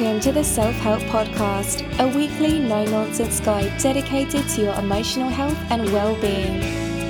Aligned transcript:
Welcome 0.00 0.20
to 0.20 0.32
the 0.32 0.42
Self 0.42 0.74
Help 0.76 1.02
Podcast, 1.02 1.84
a 1.98 2.08
weekly 2.16 2.58
no 2.58 2.86
nonsense 2.86 3.38
guide 3.38 3.78
dedicated 3.78 4.48
to 4.48 4.62
your 4.62 4.74
emotional 4.76 5.28
health 5.28 5.58
and 5.68 5.84
well 5.92 6.18
being. 6.22 6.58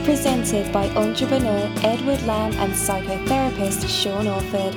Presented 0.05 0.73
by 0.73 0.89
entrepreneur 0.97 1.73
Edward 1.85 2.21
Lamb 2.23 2.53
and 2.55 2.73
psychotherapist 2.73 3.89
Sean 3.89 4.27
Orford. 4.27 4.75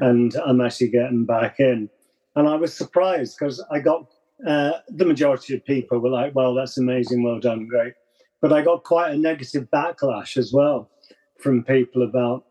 and 0.00 0.34
I'm 0.44 0.60
actually 0.60 0.88
getting 0.88 1.24
back 1.24 1.60
in. 1.60 1.88
And 2.34 2.48
I 2.48 2.56
was 2.56 2.74
surprised 2.74 3.36
because 3.38 3.64
I 3.70 3.78
got 3.78 4.10
uh, 4.46 4.72
the 4.88 5.04
majority 5.04 5.54
of 5.54 5.64
people 5.64 5.98
were 5.98 6.10
like, 6.10 6.34
well, 6.34 6.54
that's 6.54 6.78
amazing, 6.78 7.22
well 7.22 7.40
done, 7.40 7.66
great. 7.66 7.94
But 8.40 8.52
I 8.52 8.62
got 8.62 8.84
quite 8.84 9.12
a 9.12 9.16
negative 9.16 9.68
backlash 9.72 10.36
as 10.36 10.52
well 10.52 10.90
from 11.38 11.64
people 11.64 12.02
about, 12.02 12.44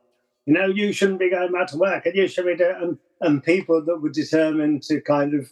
you 0.45 0.53
know, 0.53 0.65
you 0.67 0.93
shouldn't 0.93 1.19
be 1.19 1.29
going 1.29 1.51
back 1.51 1.67
to 1.67 1.77
work 1.77 2.05
and 2.05 2.15
you 2.15 2.27
should 2.27 2.45
be 2.45 2.55
doing, 2.55 2.75
and, 2.81 2.97
and 3.21 3.43
people 3.43 3.83
that 3.83 4.01
were 4.01 4.09
determined 4.09 4.83
to 4.83 5.01
kind 5.01 5.33
of 5.33 5.51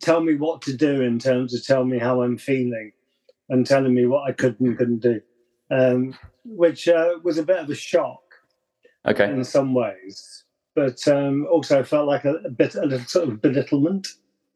tell 0.00 0.20
me 0.20 0.34
what 0.34 0.62
to 0.62 0.76
do 0.76 1.02
in 1.02 1.18
terms 1.18 1.54
of 1.54 1.64
tell 1.64 1.84
me 1.84 1.98
how 1.98 2.22
I'm 2.22 2.38
feeling 2.38 2.92
and 3.48 3.66
telling 3.66 3.94
me 3.94 4.06
what 4.06 4.28
I 4.28 4.32
could 4.32 4.58
and 4.60 4.76
couldn't 4.76 5.00
do, 5.00 5.20
um, 5.70 6.16
which 6.44 6.88
uh, 6.88 7.18
was 7.22 7.38
a 7.38 7.42
bit 7.42 7.58
of 7.58 7.70
a 7.70 7.74
shock 7.74 8.20
Okay. 9.06 9.30
in 9.30 9.44
some 9.44 9.74
ways, 9.74 10.44
but 10.74 11.06
um, 11.08 11.46
also 11.50 11.84
felt 11.84 12.08
like 12.08 12.24
a, 12.24 12.36
a 12.36 12.50
bit 12.50 12.74
a 12.74 12.86
little 12.86 13.06
sort 13.06 13.28
of 13.28 13.42
belittlement. 13.42 14.08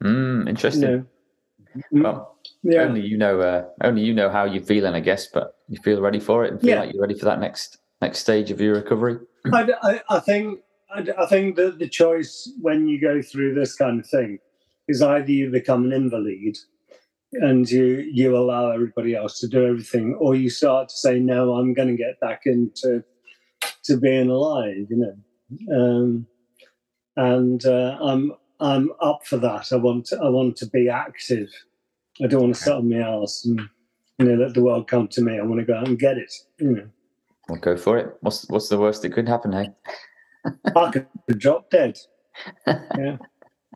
Mm, 0.02 0.42
You 0.44 0.48
interesting. 0.48 0.80
know. 0.82 1.04
Mm, 1.92 2.02
Well, 2.04 2.38
yeah. 2.62 2.82
only 2.82 3.02
you 3.06 3.16
know. 3.18 3.40
Uh, 3.40 3.64
only 3.82 4.02
you 4.02 4.14
know 4.14 4.30
how 4.30 4.44
you're 4.44 4.62
feeling, 4.62 4.94
I 4.94 5.00
guess. 5.00 5.26
But 5.26 5.56
you 5.68 5.78
feel 5.82 6.00
ready 6.00 6.20
for 6.20 6.44
it, 6.44 6.52
and 6.52 6.60
feel 6.60 6.70
Yeah. 6.70 6.80
like 6.80 6.92
you're 6.92 7.02
ready 7.02 7.18
for 7.18 7.24
that 7.26 7.40
next 7.40 7.78
next 8.00 8.18
stage 8.20 8.50
of 8.50 8.60
your 8.60 8.74
recovery. 8.74 9.18
I, 9.52 9.68
I, 9.82 10.00
I 10.08 10.20
think 10.20 10.60
I, 10.94 11.06
I 11.18 11.26
think 11.26 11.56
that 11.56 11.78
the 11.78 11.88
choice 11.88 12.50
when 12.60 12.86
you 12.88 13.00
go 13.00 13.20
through 13.22 13.54
this 13.54 13.74
kind 13.74 14.00
of 14.00 14.06
thing 14.06 14.38
is 14.88 15.02
either 15.02 15.30
you 15.30 15.50
become 15.50 15.84
an 15.84 15.92
invalid 15.92 16.56
and 17.32 17.68
you 17.70 18.08
you 18.12 18.36
allow 18.36 18.70
everybody 18.70 19.14
else 19.14 19.38
to 19.40 19.48
do 19.48 19.66
everything, 19.66 20.14
or 20.14 20.34
you 20.34 20.48
start 20.50 20.88
to 20.88 20.96
say 20.96 21.18
no, 21.18 21.54
I'm 21.54 21.74
going 21.74 21.88
to 21.88 21.96
get 21.96 22.18
back 22.20 22.42
into 22.46 23.04
to 23.84 23.96
being 23.98 24.30
alive, 24.30 24.86
you 24.88 24.96
know. 24.96 25.76
Um, 25.76 26.26
and 27.16 27.64
uh, 27.66 27.98
I'm 28.00 28.32
I'm 28.60 28.90
up 29.00 29.20
for 29.24 29.36
that. 29.38 29.72
I 29.72 29.76
want 29.76 30.06
to, 30.06 30.18
I 30.18 30.28
want 30.28 30.56
to 30.56 30.66
be 30.66 30.88
active. 30.88 31.48
I 32.22 32.26
don't 32.26 32.42
want 32.42 32.54
to 32.56 32.60
sit 32.60 32.72
on 32.72 32.88
my 32.88 32.96
ass 32.98 33.44
and 33.44 33.60
you 34.18 34.26
know 34.26 34.34
let 34.34 34.54
the 34.54 34.62
world 34.62 34.88
come 34.88 35.06
to 35.08 35.20
me. 35.22 35.38
I 35.38 35.42
want 35.42 35.60
to 35.60 35.66
go 35.66 35.74
out 35.76 35.86
and 35.88 35.98
get 35.98 36.18
it. 36.18 36.32
You 36.58 36.70
know, 36.72 36.88
We'll 37.48 37.60
go 37.60 37.76
for 37.76 37.96
it. 37.98 38.16
What's 38.20 38.48
what's 38.50 38.68
the 38.68 38.78
worst 38.78 39.02
that 39.02 39.12
could 39.12 39.28
happen? 39.28 39.52
Hey. 39.52 39.68
I 40.76 40.90
could 40.90 41.06
drop 41.38 41.70
dead. 41.70 41.98
yeah. 42.66 43.16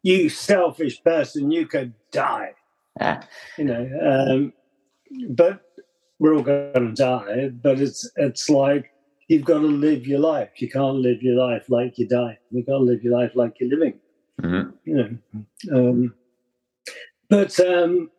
You 0.03 0.29
selfish 0.29 1.03
person, 1.05 1.51
you 1.53 1.67
could 1.67 1.95
die. 2.11 2.55
Ah, 3.01 3.21
You 3.57 3.65
know, 3.65 3.89
um, 4.03 4.53
but 5.31 5.63
we're 6.19 6.35
all 6.35 6.43
going 6.43 6.73
to 6.75 6.93
die. 6.93 7.49
But 7.51 7.81
it's 7.81 8.11
it's 8.17 8.51
like 8.51 8.91
you've 9.29 9.45
got 9.45 9.61
to 9.61 9.67
live 9.67 10.07
your 10.07 10.19
life. 10.21 10.51
You 10.61 10.69
can't 10.69 10.97
live 10.97 11.23
your 11.23 11.37
life 11.37 11.65
like 11.69 11.99
you 11.99 12.09
die. 12.09 12.39
You've 12.51 12.67
got 12.67 12.79
to 12.79 12.85
live 12.85 13.03
your 13.05 13.17
life 13.19 13.33
like 13.37 13.55
you're 13.61 13.71
living. 13.71 13.95
Mhm. 14.41 14.73
You 14.85 14.95
know, 14.95 15.91
um, 15.91 16.15
but 17.29 17.59
um, 17.61 18.11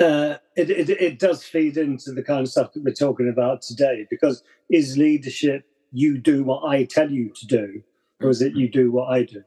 uh, 0.00 0.36
it, 0.56 0.70
it 0.70 0.90
it 0.90 1.18
does 1.18 1.44
feed 1.44 1.76
into 1.76 2.12
the 2.12 2.22
kind 2.22 2.40
of 2.40 2.48
stuff 2.48 2.72
that 2.72 2.84
we're 2.84 2.92
talking 2.94 3.28
about 3.28 3.62
today. 3.62 4.06
Because 4.10 4.42
is 4.70 4.98
leadership 4.98 5.64
you 5.92 6.18
do 6.18 6.44
what 6.44 6.64
I 6.64 6.84
tell 6.84 7.10
you 7.10 7.30
to 7.30 7.46
do, 7.46 7.82
or 8.20 8.30
is 8.30 8.42
it 8.42 8.54
you 8.54 8.68
do 8.68 8.90
what 8.90 9.10
I 9.10 9.24
do? 9.24 9.42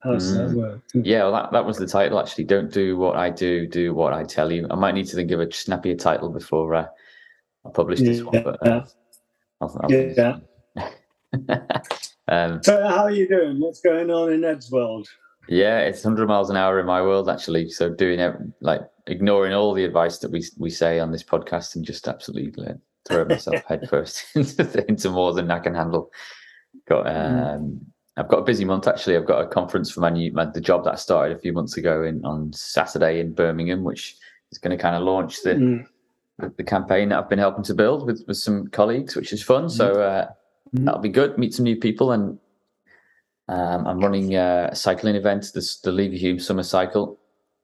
How 0.00 0.12
does 0.12 0.32
that 0.36 0.50
Mm. 0.50 0.54
work? 0.54 0.80
Yeah, 0.94 1.24
well, 1.24 1.32
that, 1.32 1.52
that 1.52 1.66
was 1.66 1.76
the 1.76 1.86
title 1.86 2.20
actually. 2.20 2.44
Don't 2.44 2.72
do 2.72 2.96
what 2.96 3.16
I 3.16 3.30
do, 3.30 3.66
do 3.66 3.94
what 3.94 4.12
I 4.12 4.22
tell 4.22 4.52
you. 4.52 4.66
I 4.70 4.76
might 4.76 4.94
need 4.94 5.06
to 5.08 5.16
think 5.16 5.30
of 5.32 5.40
a 5.40 5.52
snappier 5.52 5.96
title 5.96 6.28
before 6.28 6.74
uh, 6.74 6.86
I 7.66 7.70
publish 7.70 8.00
this 8.00 8.22
one, 8.22 8.42
but 8.44 8.64
uh, 8.66 8.84
I'll, 9.60 9.80
I'll 9.82 9.90
something. 9.90 10.42
Um, 12.28 12.62
So, 12.62 12.86
how 12.86 13.04
are 13.04 13.10
you 13.10 13.28
doing? 13.28 13.60
What's 13.60 13.80
going 13.80 14.10
on 14.10 14.32
in 14.32 14.44
Ed's 14.44 14.70
world? 14.70 15.08
yeah, 15.48 15.78
it's 15.80 16.04
100 16.04 16.26
miles 16.28 16.50
an 16.50 16.56
hour 16.56 16.78
in 16.78 16.84
my 16.86 17.00
world 17.00 17.28
actually. 17.30 17.70
So 17.70 17.88
doing 17.88 18.20
it 18.20 18.34
like 18.60 18.82
ignoring 19.06 19.54
all 19.54 19.72
the 19.72 19.84
advice 19.84 20.18
that 20.18 20.30
we 20.30 20.44
we 20.58 20.68
say 20.70 20.98
on 21.00 21.10
this 21.10 21.22
podcast 21.22 21.74
and 21.74 21.84
just 21.84 22.06
absolutely 22.06 22.52
like, 22.62 22.76
throw 23.06 23.24
myself 23.24 23.62
headfirst 23.68 24.24
into, 24.34 24.84
into 24.88 25.10
more 25.10 25.32
than 25.32 25.50
I 25.50 25.58
can 25.60 25.74
handle. 25.74 26.10
Got 26.86 27.06
um, 27.06 27.80
I've 28.18 28.28
got 28.28 28.40
a 28.40 28.44
busy 28.44 28.64
month 28.66 28.86
actually. 28.86 29.16
I've 29.16 29.26
got 29.26 29.40
a 29.42 29.46
conference 29.48 29.90
for 29.90 30.00
my 30.00 30.10
new 30.10 30.32
my, 30.32 30.44
the 30.44 30.60
job 30.60 30.84
that 30.84 30.92
I 30.92 30.96
started 30.96 31.34
a 31.36 31.40
few 31.40 31.54
months 31.54 31.76
ago 31.78 32.02
in 32.02 32.22
on 32.26 32.52
Saturday 32.52 33.18
in 33.20 33.32
Birmingham, 33.32 33.84
which 33.84 34.16
is 34.52 34.58
going 34.58 34.76
to 34.76 34.82
kind 34.82 34.96
of 34.96 35.02
launch 35.02 35.42
the 35.42 35.54
Mm. 35.54 35.86
the, 36.56 36.62
campaign 36.64 37.08
that 37.08 37.18
I've 37.18 37.28
been 37.30 37.38
helping 37.38 37.64
to 37.64 37.74
build 37.74 38.06
with 38.06 38.22
with 38.28 38.36
some 38.36 38.66
colleagues, 38.68 39.16
which 39.16 39.32
is 39.32 39.42
fun. 39.42 39.68
So 39.70 39.92
uh, 40.02 40.26
Mhm. 40.26 40.32
That'll 40.72 41.00
be 41.00 41.08
good. 41.08 41.38
Meet 41.38 41.54
some 41.54 41.64
new 41.64 41.76
people, 41.76 42.12
and 42.12 42.38
um, 43.48 43.86
I'm 43.86 44.00
running 44.00 44.36
uh, 44.36 44.68
a 44.72 44.76
cycling 44.76 45.14
event, 45.16 45.50
the, 45.54 45.66
the 45.84 45.92
Levy 45.92 46.18
Hume 46.18 46.38
Summer 46.38 46.62
Cycle, 46.62 47.18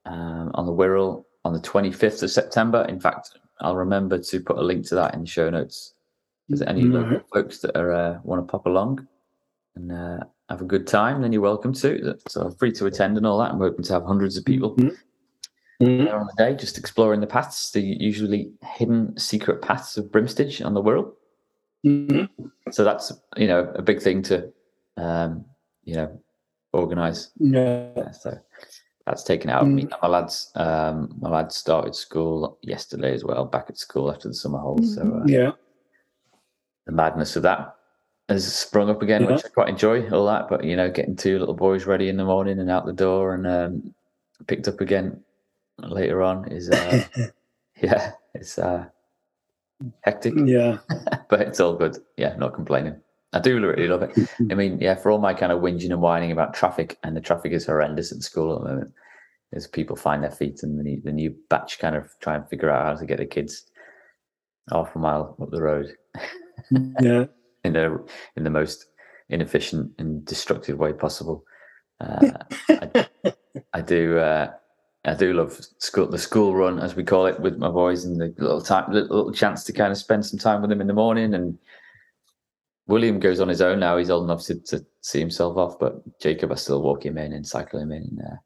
um, 0.07 0.51
on 0.55 0.67
the 0.67 0.73
Wirral 0.73 1.25
on 1.45 1.53
the 1.53 1.61
25th 1.61 2.23
of 2.23 2.31
September. 2.31 2.85
In 2.89 2.99
fact, 2.99 3.31
I'll 3.61 3.77
remember 3.77 4.19
to 4.19 4.41
put 4.41 4.57
a 4.59 4.63
link 4.63 4.87
to 4.87 4.95
that 4.97 5.15
in 5.15 5.21
the 5.23 5.27
show 5.27 5.51
notes. 5.51 5.95
Is 6.51 6.61
there 6.61 6.69
any 6.69 6.83
local 6.83 7.11
Right. 7.19 7.23
folks 7.33 7.59
that 7.61 7.77
are 7.79 7.93
uh, 7.93 8.19
want 8.23 8.47
to 8.47 8.51
pop 8.51 8.67
along 8.67 9.07
and 9.77 9.93
uh, 9.93 10.21
have 10.49 10.61
a 10.61 10.65
good 10.65 10.87
time? 10.87 11.23
Then 11.23 11.33
you're 11.33 11.43
welcome 11.43 11.73
to. 11.75 12.17
So 12.29 12.51
free 12.59 12.73
to 12.73 12.87
attend 12.87 13.17
and 13.17 13.27
all 13.27 13.39
that. 13.39 13.51
I'm 13.53 13.59
hoping 13.59 13.85
to 13.85 13.93
have 13.95 14.05
hundreds 14.05 14.37
of 14.37 14.45
people 14.45 14.75
Mhm. 14.77 14.97
Mhm. 15.83 16.05
there 16.05 16.19
on 16.19 16.27
the 16.27 16.35
day, 16.45 16.55
just 16.55 16.79
exploring 16.79 17.21
the 17.21 17.27
paths, 17.27 17.71
the 17.73 17.81
usually 17.81 18.53
hidden 18.63 19.17
secret 19.19 19.61
paths 19.63 19.97
of 19.97 20.11
Brimstage 20.11 20.61
on 20.63 20.75
the 20.75 20.83
Wirral. 20.83 21.13
Mhm. 21.85 22.29
So 22.71 22.83
that's 22.85 23.13
you 23.37 23.47
know 23.47 23.71
a 23.75 23.83
big 23.83 24.01
thing 24.01 24.23
to 24.23 24.53
um, 24.97 25.45
you 25.85 25.95
know 25.97 26.21
organise. 26.73 27.31
Yeah. 27.39 27.91
Yeah, 27.97 28.11
so 28.11 28.39
that's 29.07 29.23
taken 29.23 29.51
out 29.51 29.63
of 29.63 29.69
me. 29.69 29.87
My 30.03 30.09
lads, 30.09 30.51
um, 30.55 31.15
my 31.21 31.29
lads 31.29 31.57
started 31.57 31.95
school 31.95 32.59
yesterday 32.63 33.13
as 33.13 33.23
well, 33.25 33.45
back 33.45 33.67
at 33.69 33.77
school 33.79 34.11
after 34.11 34.29
the 34.29 34.35
summer 34.35 34.59
holes. 34.59 34.95
So 34.95 35.03
uh, 35.03 35.25
Yeah. 35.27 35.53
the 36.87 36.93
madness 36.93 37.37
of 37.37 37.43
that 37.43 37.77
has 38.31 38.51
sprung 38.53 38.89
up 38.89 39.03
again, 39.03 39.27
which 39.27 39.45
I 39.45 39.49
quite 39.49 39.69
enjoy. 39.69 40.09
All 40.11 40.25
that, 40.27 40.49
but 40.49 40.65
you 40.65 40.75
know, 40.77 40.91
getting 40.91 41.17
two 41.17 41.39
little 41.39 41.55
boys 41.55 41.85
ready 41.85 42.09
in 42.09 42.17
the 42.17 42.25
morning 42.25 42.59
and 42.59 42.71
out 42.71 42.87
the 42.87 42.93
door, 42.95 43.35
and 43.35 43.47
um, 43.47 43.95
picked 44.47 44.69
up 44.69 44.81
again 44.81 45.23
later 45.79 46.23
on 46.23 46.51
is 46.51 46.71
uh, 46.71 47.05
yeah, 47.83 48.13
it's 48.35 48.59
uh, 48.59 48.87
hectic, 50.03 50.35
Yeah. 50.45 50.79
but 51.29 51.41
it's 51.41 51.61
all 51.61 51.75
good. 51.77 51.99
Yeah, 52.17 52.37
not 52.37 52.55
complaining. 52.55 52.97
I 53.33 53.41
do 53.41 53.61
really 53.61 53.89
love 53.89 54.03
it. 54.03 54.13
I 54.51 54.55
mean, 54.55 54.79
yeah, 54.81 54.95
for 54.95 55.11
all 55.11 55.19
my 55.19 55.35
kind 55.35 55.51
of 55.53 55.61
whinging 55.61 55.91
and 55.91 56.01
whining 56.01 56.31
about 56.33 56.55
traffic, 56.55 56.99
and 57.03 57.17
the 57.17 57.21
traffic 57.21 57.53
is 57.53 57.67
horrendous 57.67 58.13
at 58.13 58.23
school 58.23 58.55
at 58.57 58.63
the 58.63 58.69
moment. 58.69 58.93
As 59.53 59.67
people 59.69 59.95
find 59.97 60.23
their 60.23 60.31
feet, 60.33 60.63
and 60.63 60.79
the 60.79 60.83
new, 60.83 61.01
the 61.05 61.13
new 61.13 61.35
batch 61.49 61.79
kind 61.79 61.95
of 61.95 62.11
try 62.21 62.35
and 62.35 62.49
figure 62.49 62.71
out 62.71 62.85
how 62.87 62.95
to 63.01 63.07
get 63.07 63.19
the 63.19 63.27
kids 63.27 63.65
half 64.71 64.95
a 64.97 64.99
mile 64.99 65.37
up 65.41 65.51
the 65.51 65.63
road 65.63 65.95
Yeah. 67.01 67.27
in 67.65 67.73
the 67.75 68.05
in 68.37 68.43
the 68.45 68.51
most 68.51 68.87
inefficient 69.29 69.93
and 69.99 70.25
destructive 70.25 70.79
way 70.79 70.93
possible. 70.93 71.45
Uh, 72.01 72.33
I, 72.69 73.07
I 73.75 73.81
do. 73.81 74.19
Uh, 74.19 74.51
I 75.07 75.15
do 75.15 75.35
love 75.35 75.61
school, 75.79 76.07
the 76.07 76.19
school 76.19 76.55
run, 76.55 76.79
as 76.79 76.95
we 76.95 77.05
call 77.05 77.27
it, 77.27 77.39
with 77.39 77.59
my 77.59 77.69
boys, 77.69 78.05
and 78.05 78.19
the 78.21 78.35
little 78.39 78.63
time, 78.63 78.91
little 78.91 79.33
chance 79.33 79.63
to 79.65 79.73
kind 79.73 79.93
of 79.93 79.99
spend 79.99 80.25
some 80.25 80.39
time 80.39 80.63
with 80.63 80.71
them 80.71 80.81
in 80.81 80.87
the 80.87 80.95
morning. 80.95 81.35
And 81.35 81.59
William 82.87 83.21
goes 83.21 83.39
on 83.41 83.49
his 83.49 83.61
own 83.61 83.81
now; 83.81 83.99
he's 83.99 84.11
old 84.11 84.25
enough 84.25 84.45
to, 84.47 84.55
to 84.61 84.85
see 85.03 85.21
himself 85.21 85.59
off. 85.59 85.79
But 85.79 86.03
Jacob, 86.21 86.53
I 86.53 86.55
still 86.55 86.81
walk 86.81 87.05
him 87.05 87.19
in 87.19 87.35
and 87.35 87.47
cycle 87.47 87.81
him 87.81 87.93
in. 87.93 88.19
Uh, 88.27 88.37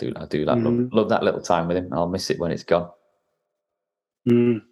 do 0.00 0.12
I 0.16 0.26
do 0.26 0.44
like 0.44 0.56
love, 0.64 0.74
Mhm. 0.74 0.92
love 0.92 1.08
that 1.10 1.22
little 1.22 1.42
time 1.42 1.68
with 1.68 1.76
him. 1.76 1.90
I'll 1.92 2.08
miss 2.08 2.30
it 2.30 2.40
when 2.40 2.50
it's 2.50 2.64
gone. 2.64 2.90
Mm. 4.28 4.62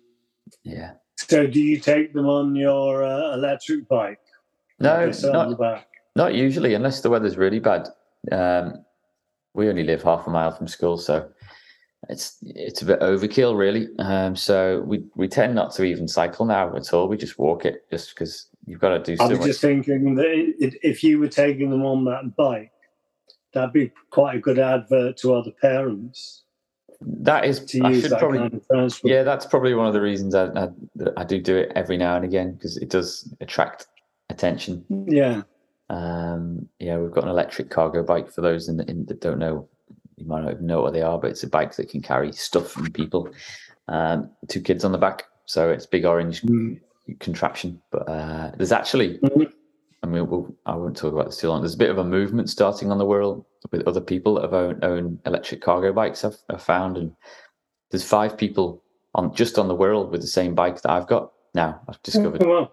Yeah. 0.65 0.95
So, 1.17 1.47
do 1.47 1.61
you 1.61 1.79
take 1.79 2.15
them 2.15 2.27
on 2.27 2.57
your 2.57 3.05
uh, 3.05 3.35
electric 3.35 3.87
bike? 3.89 4.21
No, 4.81 5.11
not. 5.23 5.85
Not 6.17 6.35
usually, 6.35 6.75
unless 6.75 7.01
the 7.01 7.11
weather's 7.11 7.37
really 7.37 7.61
bad. 7.61 7.89
Um, 8.33 8.85
we 9.59 9.69
only 9.69 9.85
live 9.85 10.03
half 10.03 10.27
a 10.27 10.31
mile 10.31 10.53
from 10.53 10.69
school, 10.69 10.97
so 10.97 11.29
it's 12.09 12.39
it's 12.43 12.81
a 12.81 12.87
bit 12.87 13.01
overkill, 13.01 13.59
really. 13.59 13.89
Um, 13.99 14.37
so 14.37 14.81
we 14.87 15.05
we 15.17 15.29
tend 15.29 15.55
not 15.55 15.75
to 15.75 15.83
even 15.83 16.09
cycle 16.09 16.47
now 16.47 16.75
at 16.77 16.95
all. 16.95 17.09
We 17.09 17.17
just 17.19 17.39
walk 17.39 17.67
it, 17.67 17.91
just 17.91 18.11
because 18.15 18.47
you've 18.67 18.81
got 18.81 18.91
to 18.91 18.99
do 19.01 19.17
something. 19.17 19.37
I 19.37 19.37
so 19.37 19.39
was 19.39 19.41
much. 19.41 19.49
just 19.49 19.61
thinking 19.61 20.15
that 20.15 20.27
it, 20.27 20.75
if 20.83 21.03
you 21.03 21.19
were 21.19 21.29
taking 21.29 21.71
them 21.71 21.85
on 21.85 22.05
that 22.05 22.37
bike, 22.37 22.71
that'd 23.53 23.73
be 23.73 23.91
quite 24.11 24.37
a 24.37 24.41
good 24.41 24.59
advert 24.59 25.17
to 25.19 25.35
other 25.35 25.51
parents 25.51 26.45
That 27.01 27.45
is, 27.45 27.65
to 27.67 27.79
use 27.89 28.09
that 28.09 28.19
probably. 28.21 28.39
kind 28.39 28.63
of. 28.71 29.01
Yeah, 29.03 29.25
that's 29.25 29.47
probably 29.47 29.75
one 29.75 29.87
of 29.87 29.93
the 29.93 30.01
reasons 30.01 30.35
I, 30.35 30.47
I 30.47 30.69
I 31.17 31.25
do 31.25 31.41
do 31.41 31.57
it 31.57 31.73
every 31.75 31.97
now 31.97 32.17
and 32.17 32.25
again 32.25 32.53
because 32.55 32.77
it 32.77 32.91
does 32.91 33.29
attract 33.41 33.87
attention. 34.31 34.85
Yeah. 35.09 35.43
Um, 35.91 36.69
yeah, 36.79 36.99
we've 36.99 37.11
got 37.13 37.25
an 37.25 37.31
electric 37.31 37.71
cargo 37.71 38.03
bike 38.03 38.31
for 38.31 38.41
those 38.41 38.69
in, 38.69 38.77
the, 38.77 38.91
in 38.91 39.07
that 39.07 39.21
don't 39.21 39.39
know. 39.39 39.69
You 40.17 40.27
might 40.27 40.43
not 40.43 40.53
even 40.53 40.67
know 40.67 40.83
what 40.83 40.93
they 40.93 41.03
are, 41.03 41.19
but 41.19 41.31
it's 41.31 41.45
a 41.45 41.49
bike 41.49 41.75
that 41.77 41.89
can 41.91 42.03
carry 42.03 42.33
stuff 42.33 42.77
and 42.77 42.93
people. 42.93 43.31
Um, 43.87 44.31
two 44.49 44.61
kids 44.61 44.85
on 44.85 44.93
the 44.93 44.99
back, 44.99 45.25
so 45.47 45.71
it's 45.71 45.87
big 45.87 46.05
orange 46.05 46.43
Mm. 46.43 46.81
contraption. 47.21 47.81
But 47.91 48.09
uh, 48.09 48.51
there's 48.57 48.73
actually, 48.73 49.19
Mhm. 49.19 49.51
I 50.03 50.07
mean, 50.07 50.29
we'll, 50.29 50.55
I 50.67 50.75
won't 50.77 50.97
talk 50.97 51.13
about 51.15 51.27
this 51.27 51.39
too 51.39 51.49
long. 51.49 51.63
There's 51.63 51.75
a 51.75 51.79
bit 51.79 51.91
of 51.91 51.99
a 51.99 52.05
movement 52.05 52.51
starting 52.51 52.91
on 52.93 52.99
the 52.99 53.07
Wirral 53.07 53.45
with 53.71 53.87
other 53.89 54.01
people 54.01 54.35
that 54.35 54.43
have 54.43 54.53
own, 54.55 54.79
own 54.83 55.19
electric 55.25 55.63
cargo 55.63 55.93
bikes. 55.93 56.25
I've, 56.25 56.37
I've 56.51 56.63
found, 56.63 56.97
and 56.99 57.13
there's 57.91 58.05
five 58.05 58.37
people 58.37 58.83
on 59.15 59.35
just 59.35 59.59
on 59.59 59.69
the 59.69 59.77
Wirral 59.77 60.11
with 60.11 60.21
the 60.21 60.27
same 60.27 60.55
bike 60.55 60.83
that 60.83 60.91
I've 60.91 61.07
got 61.07 61.33
now. 61.55 61.81
I've 61.89 62.03
discovered 62.03 62.45
Well, 62.45 62.73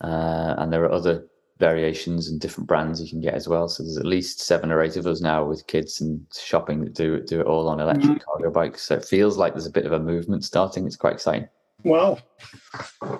uh, 0.00 0.54
and 0.58 0.72
there 0.72 0.82
are 0.84 0.92
other 0.92 1.26
variations 1.64 2.28
and 2.28 2.38
different 2.40 2.68
brands 2.68 3.00
you 3.00 3.08
can 3.08 3.22
get 3.22 3.32
as 3.32 3.48
well. 3.48 3.68
So 3.68 3.82
there's 3.82 3.96
at 3.96 4.04
least 4.04 4.40
seven 4.40 4.70
or 4.70 4.82
eight 4.82 4.96
of 4.96 5.06
us 5.06 5.22
now 5.22 5.46
with 5.46 5.66
kids 5.66 5.98
and 5.98 6.20
shopping 6.38 6.84
that 6.84 6.92
do 6.92 7.14
it 7.14 7.26
do 7.26 7.40
it 7.40 7.46
all 7.46 7.68
on 7.68 7.80
electric 7.80 8.22
cargo 8.22 8.50
bikes. 8.50 8.82
So 8.82 8.96
it 8.96 9.04
feels 9.06 9.38
like 9.38 9.54
there's 9.54 9.64
a 9.64 9.70
bit 9.78 9.86
of 9.86 9.92
a 9.92 9.98
movement 9.98 10.44
starting. 10.44 10.86
It's 10.86 10.96
quite 10.96 11.14
exciting. 11.14 11.48
well, 11.82 12.20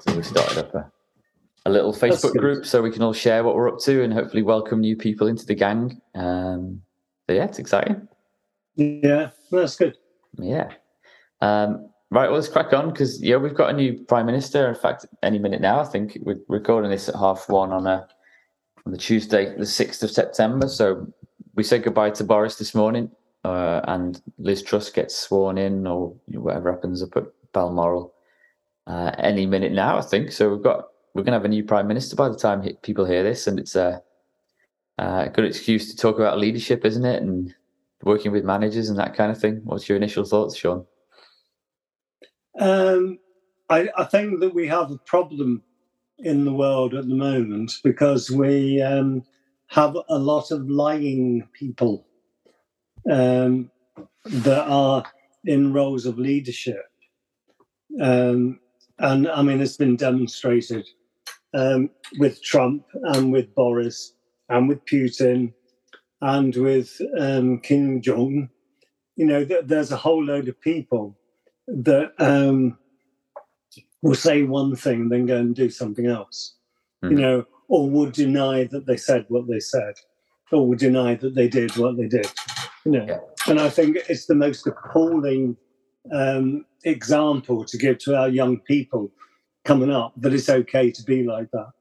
So 0.02 0.14
we 0.14 0.23
started 0.23 0.58
up 0.58 0.75
a, 0.75 0.93
a 1.64 1.70
little 1.70 1.94
Facebook 1.94 2.37
group 2.37 2.67
so 2.67 2.82
we 2.82 2.91
can 2.91 3.02
all 3.02 3.14
share 3.14 3.44
what 3.44 3.55
we're 3.55 3.70
up 3.73 3.79
to 3.81 4.02
and 4.02 4.12
hopefully 4.12 4.43
welcome 4.43 4.81
new 4.81 4.96
people 4.96 5.26
into 5.26 5.46
the 5.46 5.55
gang. 5.55 5.99
Um, 6.14 6.82
so 7.26 7.32
yeah, 7.32 7.44
it's 7.44 7.58
exciting. 7.58 8.06
yeah, 8.76 9.31
that's 9.50 9.76
good. 9.76 9.96
Yeah. 10.38 10.70
Um, 11.41 11.88
right, 12.11 12.29
well, 12.29 12.35
let's 12.41 12.49
crack 12.49 12.75
on 12.75 12.91
because 12.91 13.23
yeah, 13.23 13.37
we've 13.37 13.55
got 13.55 13.70
a 13.70 13.73
new 13.73 14.05
prime 14.05 14.26
minister. 14.26 14.69
In 14.69 14.75
fact, 14.75 15.06
any 15.23 15.38
minute 15.38 15.62
now, 15.62 15.81
I 15.81 15.85
think 15.85 16.19
we're 16.20 16.41
recording 16.49 16.91
this 16.91 17.08
at 17.08 17.14
half 17.14 17.49
one 17.49 17.73
on 17.73 17.87
a 17.87 18.06
on 18.87 18.93
the 18.93 18.99
Tuesday, 18.99 19.57
the 19.57 19.67
sixth 19.67 20.03
of 20.03 20.11
September. 20.11 20.69
So 20.69 21.07
we 21.55 21.63
said 21.63 21.83
goodbye 21.83 22.11
to 22.11 22.25
Boris 22.25 22.57
this 22.57 22.75
morning, 22.75 23.11
uh, 23.45 23.81
and 23.85 24.21
Liz 24.39 24.63
Truss 24.63 24.91
gets 24.91 25.17
sworn 25.17 25.59
in, 25.59 25.87
or 25.87 26.15
whatever 26.29 26.73
happens 26.73 27.03
up 27.03 27.17
at 27.17 27.25
Balmoral 27.53 28.13
uh, 28.87 29.13
any 29.19 29.47
minute 29.47 29.73
now. 29.73 29.97
I 29.97 30.03
think 30.03 30.33
so. 30.33 30.51
We've 30.51 30.63
got 30.63 30.89
we're 31.15 31.23
going 31.23 31.33
to 31.33 31.39
have 31.39 31.45
a 31.45 31.49
new 31.49 31.65
prime 31.65 31.87
minister 31.87 32.17
by 32.17 32.29
the 32.29 32.37
time 32.37 32.69
people 32.83 33.05
hear 33.05 33.23
this, 33.23 33.47
and 33.47 33.59
it's 33.59 33.77
a, 33.77 34.03
a 34.99 35.31
good 35.33 35.45
excuse 35.45 35.91
to 35.91 35.97
talk 35.97 36.17
about 36.17 36.39
leadership, 36.39 36.85
isn't 36.85 37.05
it? 37.05 37.23
And 37.23 37.55
working 38.03 38.33
with 38.33 38.45
managers 38.45 38.91
and 38.91 38.99
that 38.99 39.15
kind 39.15 39.31
of 39.31 39.41
thing. 39.41 39.61
What's 39.65 39.89
your 39.89 39.97
initial 39.97 40.25
thoughts, 40.25 40.57
Sean? 40.57 40.85
Um, 42.59 43.19
I, 43.71 43.89
I 43.97 44.05
think 44.05 44.41
that 44.41 44.55
we 44.55 44.67
have 44.67 44.91
a 44.91 44.99
problem 44.99 45.63
in 46.19 46.45
the 46.45 46.53
world 46.53 46.95
at 46.95 47.09
the 47.09 47.15
moment 47.15 47.73
because 47.83 48.31
we 48.31 48.81
um, 48.81 49.23
have 49.69 49.97
a 50.09 50.19
lot 50.19 50.51
of 50.51 50.69
lying 50.69 51.47
people 51.53 52.07
um, 53.11 53.71
that 54.25 54.65
are 54.67 55.03
in 55.45 55.73
roles 55.73 56.07
of 56.07 56.19
leadership. 56.19 56.85
Um, 58.01 58.61
and 58.99 59.29
I 59.29 59.43
mean, 59.43 59.61
it's 59.61 59.77
been 59.77 59.97
demonstrated 59.97 60.87
um, 61.53 61.91
with 62.19 62.43
Trump 62.43 62.85
and 63.03 63.33
with 63.33 63.55
Boris 63.55 64.15
and 64.49 64.69
with 64.69 64.85
Putin 64.87 65.53
and 66.21 66.55
with 66.55 67.01
um, 67.19 67.61
Kim 67.61 68.01
Jong. 68.01 68.49
You 69.17 69.27
know, 69.27 69.45
th- 69.45 69.67
there's 69.67 69.93
a 69.93 69.97
whole 69.97 70.25
load 70.25 70.49
of 70.49 70.61
people 70.61 71.17
that 71.67 72.13
um, 72.19 72.79
will 74.05 74.15
say 74.15 74.43
one 74.43 74.77
thing, 74.77 75.09
then 75.09 75.25
go 75.25 75.39
and 75.39 75.55
do 75.56 75.71
something 75.71 76.06
else, 76.06 76.56
you 77.03 77.09
Mhm. 77.11 77.19
know, 77.19 77.45
or 77.69 77.89
would 77.89 78.12
deny 78.12 78.65
that 78.65 78.87
they 78.87 78.99
said 78.99 79.25
what 79.29 79.49
they 79.49 79.59
said, 79.59 79.95
or 80.53 80.69
would 80.69 80.79
deny 80.79 81.15
that 81.15 81.35
they 81.35 81.49
did 81.49 81.75
what 81.79 81.97
they 81.97 82.06
did, 82.06 82.31
you 82.85 82.93
know. 82.93 83.06
Yeah. 83.06 83.21
And 83.49 83.59
I 83.59 83.71
think 83.71 83.97
it's 84.09 84.27
the 84.27 84.35
most 84.35 84.67
appalling 84.67 85.56
um, 86.12 86.67
example 86.85 87.65
to 87.65 87.79
give 87.79 87.97
to 87.99 88.15
our 88.15 88.29
young 88.29 88.61
people 88.61 89.11
coming 89.65 89.91
up 89.91 90.12
that 90.19 90.35
it's 90.35 90.51
okay 90.51 90.91
to 90.91 91.03
be 91.03 91.23
like 91.23 91.51
that. 91.53 91.73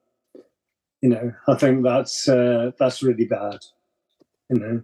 You 1.01 1.09
know, 1.09 1.33
I 1.49 1.55
think 1.55 1.83
that's 1.83 2.29
uh, 2.29 2.71
that's 2.79 3.03
really 3.03 3.25
bad. 3.25 3.59
You 4.49 4.59
know. 4.59 4.83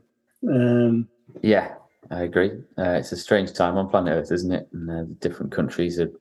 Um, 0.54 1.10
Yeah, 1.42 1.76
I 2.12 2.24
agree. 2.24 2.52
Uh, 2.78 2.98
it's 3.00 3.14
a 3.14 3.18
strange 3.18 3.54
time 3.54 3.78
on 3.78 3.88
planet 3.90 4.14
Earth, 4.18 4.32
isn't 4.34 4.52
it? 4.52 4.68
And 4.74 4.90
uh, 4.90 5.04
different 5.20 5.54
countries 5.54 6.02
are 6.02 6.12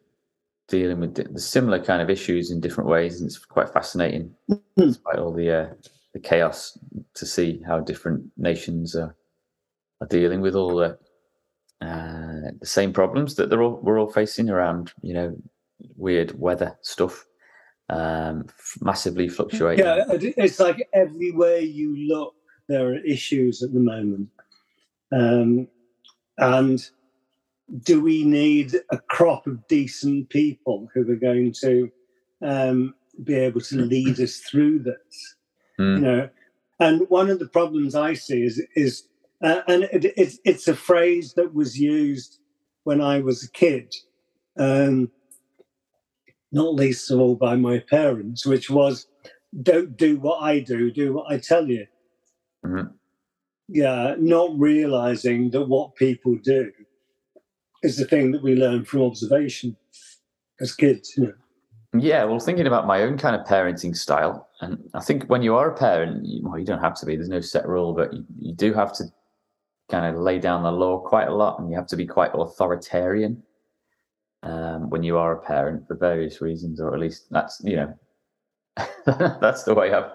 dealing 0.68 1.00
with 1.00 1.14
the 1.14 1.40
similar 1.40 1.82
kind 1.82 2.02
of 2.02 2.10
issues 2.10 2.50
in 2.50 2.60
different 2.60 2.90
ways, 2.90 3.20
and 3.20 3.26
it's 3.26 3.38
quite 3.38 3.70
fascinating, 3.70 4.34
despite 4.76 5.18
all 5.18 5.32
the 5.32 5.50
uh, 5.50 5.68
the 6.12 6.20
chaos, 6.20 6.78
to 7.14 7.26
see 7.26 7.62
how 7.66 7.80
different 7.80 8.24
nations 8.36 8.94
are 8.94 9.16
are 10.00 10.06
dealing 10.06 10.40
with 10.40 10.54
all 10.54 10.76
the 10.76 10.98
uh, 11.80 12.50
the 12.60 12.66
same 12.66 12.92
problems 12.92 13.34
that 13.36 13.50
they're 13.50 13.62
all 13.62 13.80
we're 13.82 13.98
all 13.98 14.12
facing 14.12 14.50
around, 14.50 14.92
you 15.02 15.14
know, 15.14 15.36
weird 15.96 16.38
weather 16.38 16.76
stuff, 16.82 17.24
um, 17.88 18.46
massively 18.80 19.28
fluctuating. 19.28 19.84
Yeah, 19.84 20.04
it's 20.08 20.60
like 20.60 20.88
everywhere 20.92 21.58
you 21.58 21.96
look, 22.08 22.34
there 22.68 22.88
are 22.88 22.98
issues 22.98 23.62
at 23.62 23.72
the 23.72 23.80
moment. 23.80 24.28
Um, 25.12 25.68
and 26.36 26.88
do 27.82 28.00
we 28.00 28.24
need 28.24 28.74
a 28.90 28.98
crop 28.98 29.46
of 29.46 29.66
decent 29.68 30.30
people 30.30 30.88
who 30.94 31.10
are 31.10 31.16
going 31.16 31.52
to 31.60 31.90
um, 32.42 32.94
be 33.24 33.34
able 33.34 33.60
to 33.60 33.76
lead 33.76 34.18
us 34.20 34.38
through 34.38 34.80
this? 34.80 35.36
Mm. 35.78 35.96
You 35.96 36.00
know, 36.00 36.28
and 36.80 37.08
one 37.08 37.30
of 37.30 37.38
the 37.38 37.48
problems 37.48 37.94
I 37.94 38.14
see 38.14 38.42
is 38.42 38.62
is 38.74 39.04
uh, 39.42 39.62
and 39.68 39.84
it, 39.84 40.12
it's 40.16 40.38
it's 40.44 40.68
a 40.68 40.74
phrase 40.74 41.34
that 41.34 41.54
was 41.54 41.78
used 41.78 42.38
when 42.84 43.00
I 43.00 43.20
was 43.20 43.44
a 43.44 43.50
kid. 43.50 43.94
Um, 44.58 45.10
not 46.50 46.74
least 46.74 47.10
of 47.10 47.20
all 47.20 47.36
by 47.36 47.56
my 47.56 47.78
parents, 47.78 48.46
which 48.46 48.70
was 48.70 49.06
don't 49.62 49.96
do 49.96 50.18
what 50.18 50.42
I 50.42 50.60
do, 50.60 50.90
do 50.90 51.12
what 51.12 51.30
I 51.30 51.38
tell 51.38 51.68
you. 51.68 51.86
Mhm. 52.64 52.92
Yeah, 53.68 54.14
not 54.18 54.58
realizing 54.58 55.50
that 55.50 55.68
what 55.68 55.94
people 55.94 56.36
do 56.42 56.72
is 57.82 57.96
the 57.96 58.04
thing 58.04 58.32
that 58.32 58.42
we 58.42 58.54
learn 58.54 58.84
from 58.84 59.02
observation 59.02 59.76
as 60.60 60.74
kids. 60.74 61.14
You 61.16 61.24
know. 61.24 61.32
Yeah, 61.98 62.24
well, 62.24 62.38
thinking 62.38 62.66
about 62.66 62.86
my 62.86 63.02
own 63.02 63.16
kind 63.16 63.34
of 63.34 63.46
parenting 63.46 63.96
style, 63.96 64.48
and 64.60 64.78
I 64.94 65.00
think 65.00 65.24
when 65.24 65.42
you 65.42 65.54
are 65.54 65.70
a 65.70 65.76
parent, 65.76 66.24
you, 66.26 66.46
well, 66.46 66.58
you 66.58 66.66
don't 66.66 66.82
have 66.82 66.98
to 67.00 67.06
be. 67.06 67.16
There's 67.16 67.28
no 67.28 67.40
set 67.40 67.66
rule, 67.66 67.94
but 67.94 68.12
you, 68.12 68.24
you 68.38 68.54
do 68.54 68.74
have 68.74 68.92
to 68.94 69.04
kind 69.90 70.04
of 70.04 70.20
lay 70.20 70.38
down 70.38 70.62
the 70.62 70.70
law 70.70 70.98
quite 70.98 71.28
a 71.28 71.34
lot, 71.34 71.58
and 71.58 71.70
you 71.70 71.76
have 71.76 71.86
to 71.88 71.96
be 71.96 72.06
quite 72.06 72.32
authoritarian 72.34 73.42
um, 74.42 74.90
when 74.90 75.02
you 75.02 75.16
are 75.16 75.32
a 75.32 75.40
parent 75.40 75.86
for 75.86 75.96
various 75.96 76.40
reasons, 76.40 76.80
or 76.80 76.92
at 76.92 77.00
least 77.00 77.26
that's 77.30 77.60
you 77.64 77.76
know 77.76 77.94
that's 79.06 79.64
the 79.64 79.74
way 79.74 79.92
I've 79.92 80.12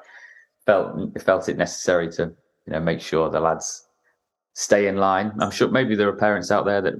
felt 0.65 1.19
felt 1.21 1.49
it 1.49 1.57
necessary 1.57 2.09
to 2.13 2.33
you 2.67 2.73
know 2.73 2.79
make 2.79 3.01
sure 3.01 3.29
the 3.29 3.39
lads 3.39 3.87
stay 4.53 4.87
in 4.87 4.97
line. 4.97 5.31
I'm 5.39 5.51
sure 5.51 5.69
maybe 5.69 5.95
there 5.95 6.07
are 6.07 6.15
parents 6.15 6.51
out 6.51 6.65
there 6.65 6.81
that 6.81 6.93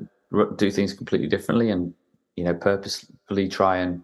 do 0.56 0.72
things 0.72 0.94
completely 0.94 1.28
differently, 1.28 1.70
and 1.70 1.94
you 2.36 2.44
know 2.44 2.54
purposefully 2.54 3.48
try 3.48 3.78
and 3.78 4.04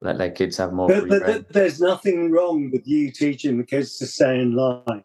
let 0.00 0.18
their 0.18 0.30
kids 0.30 0.56
have 0.56 0.72
more 0.72 0.88
But, 0.88 1.08
but 1.08 1.52
there's 1.52 1.80
nothing 1.80 2.32
wrong 2.32 2.70
with 2.70 2.86
you 2.86 3.10
teaching 3.12 3.56
the 3.56 3.64
kids 3.64 3.98
to 3.98 4.06
stay 4.06 4.40
in 4.40 4.54
line, 4.54 5.04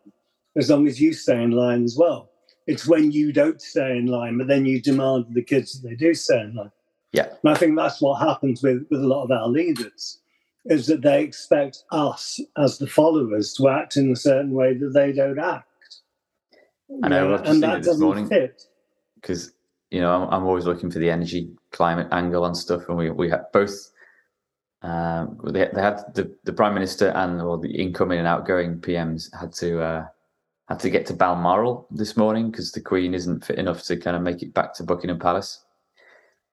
as 0.55 0.69
long 0.69 0.87
as 0.87 0.99
you 0.99 1.13
stay 1.13 1.41
in 1.41 1.51
line 1.51 1.83
as 1.83 1.95
well. 1.97 2.31
It's 2.65 2.87
when 2.87 3.11
you 3.11 3.31
don't 3.31 3.61
stay 3.61 3.97
in 3.97 4.07
line, 4.07 4.37
but 4.37 4.47
then 4.47 4.65
you 4.65 4.81
demand 4.81 5.27
the 5.29 5.43
kids 5.43 5.79
that 5.79 5.87
they 5.87 5.95
do 5.95 6.13
stay 6.13 6.41
in 6.41 6.55
line. 6.55 6.71
Yeah. 7.13 7.27
And 7.43 7.51
I 7.51 7.55
think 7.55 7.77
that's 7.77 8.01
what 8.01 8.19
happens 8.19 8.61
with, 8.61 8.85
with 8.89 9.01
a 9.01 9.07
lot 9.07 9.23
of 9.23 9.31
our 9.31 9.47
leaders, 9.47 10.19
is 10.65 10.87
that 10.87 11.01
they 11.01 11.23
expect 11.23 11.83
us 11.91 12.39
as 12.57 12.77
the 12.77 12.87
followers 12.87 13.53
to 13.53 13.69
act 13.69 13.95
in 13.95 14.11
a 14.11 14.15
certain 14.15 14.51
way 14.51 14.73
that 14.73 14.89
they 14.89 15.13
don't 15.13 15.39
act. 15.39 15.65
I 17.03 17.07
know, 17.07 17.35
I've 17.35 17.41
just 17.41 17.53
and 17.53 17.63
that 17.63 17.83
doesn't 17.83 18.03
morning. 18.03 18.27
fit. 18.27 18.63
because 19.15 19.53
you 19.91 20.01
know 20.01 20.11
I'm, 20.11 20.29
I'm 20.33 20.45
always 20.45 20.65
looking 20.65 20.91
for 20.91 20.99
the 20.99 21.09
energy 21.09 21.49
climate 21.71 22.07
angle 22.11 22.43
on 22.43 22.55
stuff, 22.55 22.83
and 22.89 22.97
we 22.97 23.09
we 23.11 23.29
have 23.29 23.51
both. 23.53 23.91
Um, 24.83 25.39
they 25.43 25.69
they 25.73 25.81
had 25.81 26.01
the 26.13 26.35
the 26.43 26.53
prime 26.53 26.73
minister 26.73 27.09
and 27.09 27.41
or 27.41 27.57
the 27.57 27.71
incoming 27.71 28.19
and 28.19 28.27
outgoing 28.27 28.79
PMs 28.79 29.29
had 29.39 29.51
to 29.53 29.81
uh, 29.81 30.05
had 30.69 30.79
to 30.81 30.89
get 30.89 31.05
to 31.07 31.13
Balmoral 31.13 31.87
this 31.91 32.17
morning 32.17 32.51
because 32.51 32.71
the 32.71 32.81
Queen 32.81 33.13
isn't 33.13 33.45
fit 33.45 33.57
enough 33.57 33.83
to 33.83 33.97
kind 33.97 34.15
of 34.15 34.21
make 34.21 34.43
it 34.43 34.53
back 34.53 34.73
to 34.75 34.83
Buckingham 34.83 35.19
Palace. 35.19 35.63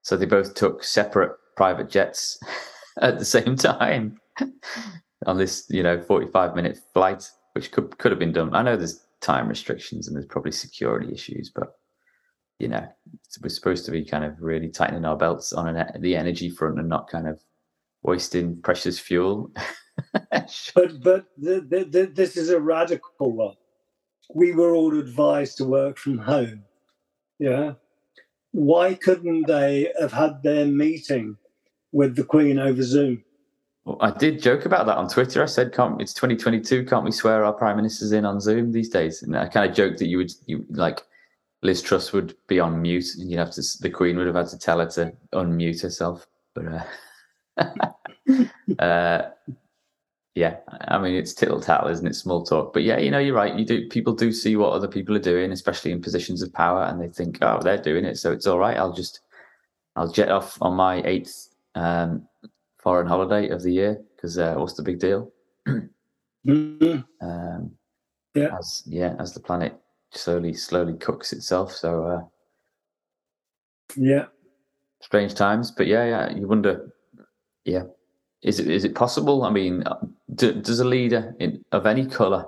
So 0.02 0.16
they 0.16 0.26
both 0.26 0.54
took 0.54 0.84
separate 0.84 1.32
private 1.56 1.90
jets 1.90 2.38
at 3.00 3.18
the 3.18 3.24
same 3.24 3.56
time 3.56 4.18
on 5.26 5.38
this, 5.38 5.66
you 5.68 5.82
know, 5.82 6.00
45 6.00 6.54
minute 6.54 6.78
flight, 6.92 7.28
which 7.52 7.72
could 7.72 7.96
could 7.98 8.12
have 8.12 8.18
been 8.18 8.32
done. 8.32 8.54
I 8.54 8.62
know 8.62 8.76
there's 8.76 9.04
time 9.20 9.48
restrictions 9.48 10.06
and 10.06 10.16
there's 10.16 10.26
probably 10.26 10.52
security 10.52 11.12
issues, 11.12 11.50
but 11.54 11.74
you 12.58 12.68
know, 12.68 12.86
we're 13.42 13.48
supposed 13.48 13.84
to 13.86 13.90
be 13.90 14.04
kind 14.04 14.24
of 14.24 14.40
really 14.40 14.68
tightening 14.68 15.04
our 15.04 15.16
belts 15.16 15.52
on 15.52 15.68
an, 15.68 16.00
the 16.00 16.16
energy 16.16 16.50
front 16.50 16.78
and 16.78 16.88
not 16.88 17.10
kind 17.10 17.28
of 17.28 17.40
wasting 18.02 18.60
precious 18.62 18.98
fuel. 18.98 19.50
but 20.12 20.90
but 21.02 21.26
the, 21.36 21.66
the, 21.68 21.86
the, 21.90 22.12
this 22.14 22.36
is 22.36 22.50
a 22.50 22.60
radical 22.60 23.32
one. 23.32 23.56
We 24.34 24.52
were 24.52 24.74
all 24.74 24.98
advised 24.98 25.58
to 25.58 25.64
work 25.64 25.98
from 25.98 26.18
home. 26.18 26.62
Yeah. 27.38 27.74
Why 28.52 28.94
couldn't 28.94 29.48
they 29.48 29.92
have 30.00 30.12
had 30.12 30.42
their 30.42 30.66
meeting 30.66 31.36
with 31.92 32.14
the 32.14 32.24
Queen 32.24 32.58
over 32.58 32.82
Zoom? 32.82 33.24
Well, 33.84 33.98
I 34.00 34.10
did 34.12 34.40
joke 34.40 34.64
about 34.64 34.86
that 34.86 34.96
on 34.96 35.08
Twitter. 35.08 35.42
I 35.42 35.46
said, 35.46 35.74
"Can't 35.74 36.00
it's 36.00 36.14
2022? 36.14 36.86
Can't 36.86 37.04
we 37.04 37.10
swear 37.10 37.44
our 37.44 37.52
prime 37.52 37.76
ministers 37.76 38.12
in 38.12 38.24
on 38.24 38.40
Zoom 38.40 38.72
these 38.72 38.88
days?" 38.88 39.22
And 39.22 39.36
I 39.36 39.48
kind 39.48 39.68
of 39.68 39.76
joked 39.76 39.98
that 39.98 40.06
you 40.06 40.18
would, 40.18 40.30
you 40.46 40.64
like, 40.70 41.02
Liz 41.64 41.80
Truss 41.80 42.12
would 42.12 42.36
be 42.46 42.60
on 42.60 42.80
mute, 42.80 43.06
and 43.18 43.30
you'd 43.30 43.38
have 43.38 43.50
to. 43.52 43.62
The 43.80 43.88
Queen 43.88 44.18
would 44.18 44.26
have 44.26 44.36
had 44.36 44.48
to 44.48 44.58
tell 44.58 44.80
her 44.80 44.86
to 44.90 45.12
unmute 45.32 45.80
herself. 45.80 46.26
But 46.54 46.84
uh, 47.58 48.44
uh, 48.78 49.30
yeah, 50.34 50.56
I 50.88 50.98
mean, 50.98 51.14
it's 51.14 51.32
tittle 51.32 51.62
tattle, 51.62 51.88
isn't 51.88 52.06
it? 52.06 52.16
Small 52.16 52.44
talk. 52.44 52.74
But 52.74 52.82
yeah, 52.82 52.98
you 52.98 53.10
know, 53.10 53.18
you're 53.18 53.34
right. 53.34 53.58
You 53.58 53.64
do. 53.64 53.88
People 53.88 54.12
do 54.12 54.30
see 54.30 54.56
what 54.56 54.74
other 54.74 54.86
people 54.86 55.16
are 55.16 55.20
doing, 55.20 55.52
especially 55.52 55.90
in 55.90 56.02
positions 56.02 56.42
of 56.42 56.52
power, 56.52 56.84
and 56.84 57.00
they 57.00 57.08
think, 57.08 57.38
"Oh, 57.40 57.58
they're 57.62 57.80
doing 57.80 58.04
it, 58.04 58.18
so 58.18 58.30
it's 58.30 58.46
all 58.46 58.58
right." 58.58 58.76
I'll 58.76 58.92
just, 58.92 59.20
I'll 59.96 60.12
jet 60.12 60.30
off 60.30 60.58
on 60.60 60.74
my 60.74 61.02
eighth 61.06 61.48
um, 61.76 62.28
foreign 62.78 63.06
holiday 63.06 63.48
of 63.48 63.62
the 63.62 63.72
year 63.72 64.02
because 64.14 64.36
uh, 64.36 64.54
what's 64.56 64.74
the 64.74 64.82
big 64.82 64.98
deal? 64.98 65.32
mm-hmm. 65.66 67.00
um, 67.22 67.70
yeah, 68.34 68.54
as 68.58 68.82
yeah, 68.84 69.14
as 69.18 69.32
the 69.32 69.40
planet 69.40 69.80
slowly 70.16 70.54
slowly 70.54 70.94
cooks 70.94 71.32
itself. 71.32 71.72
So 71.72 72.04
uh, 72.04 72.20
yeah, 73.96 74.26
strange 75.00 75.34
times, 75.34 75.70
but 75.70 75.86
yeah, 75.86 76.04
yeah, 76.04 76.34
you 76.34 76.48
wonder, 76.48 76.92
yeah, 77.64 77.84
is 78.42 78.60
it 78.60 78.68
is 78.68 78.84
it 78.84 78.94
possible? 78.94 79.44
I 79.44 79.50
mean, 79.50 79.82
uh, 79.84 79.98
do, 80.34 80.52
does 80.52 80.80
a 80.80 80.84
leader 80.84 81.34
in, 81.38 81.64
of 81.72 81.86
any 81.86 82.06
color 82.06 82.46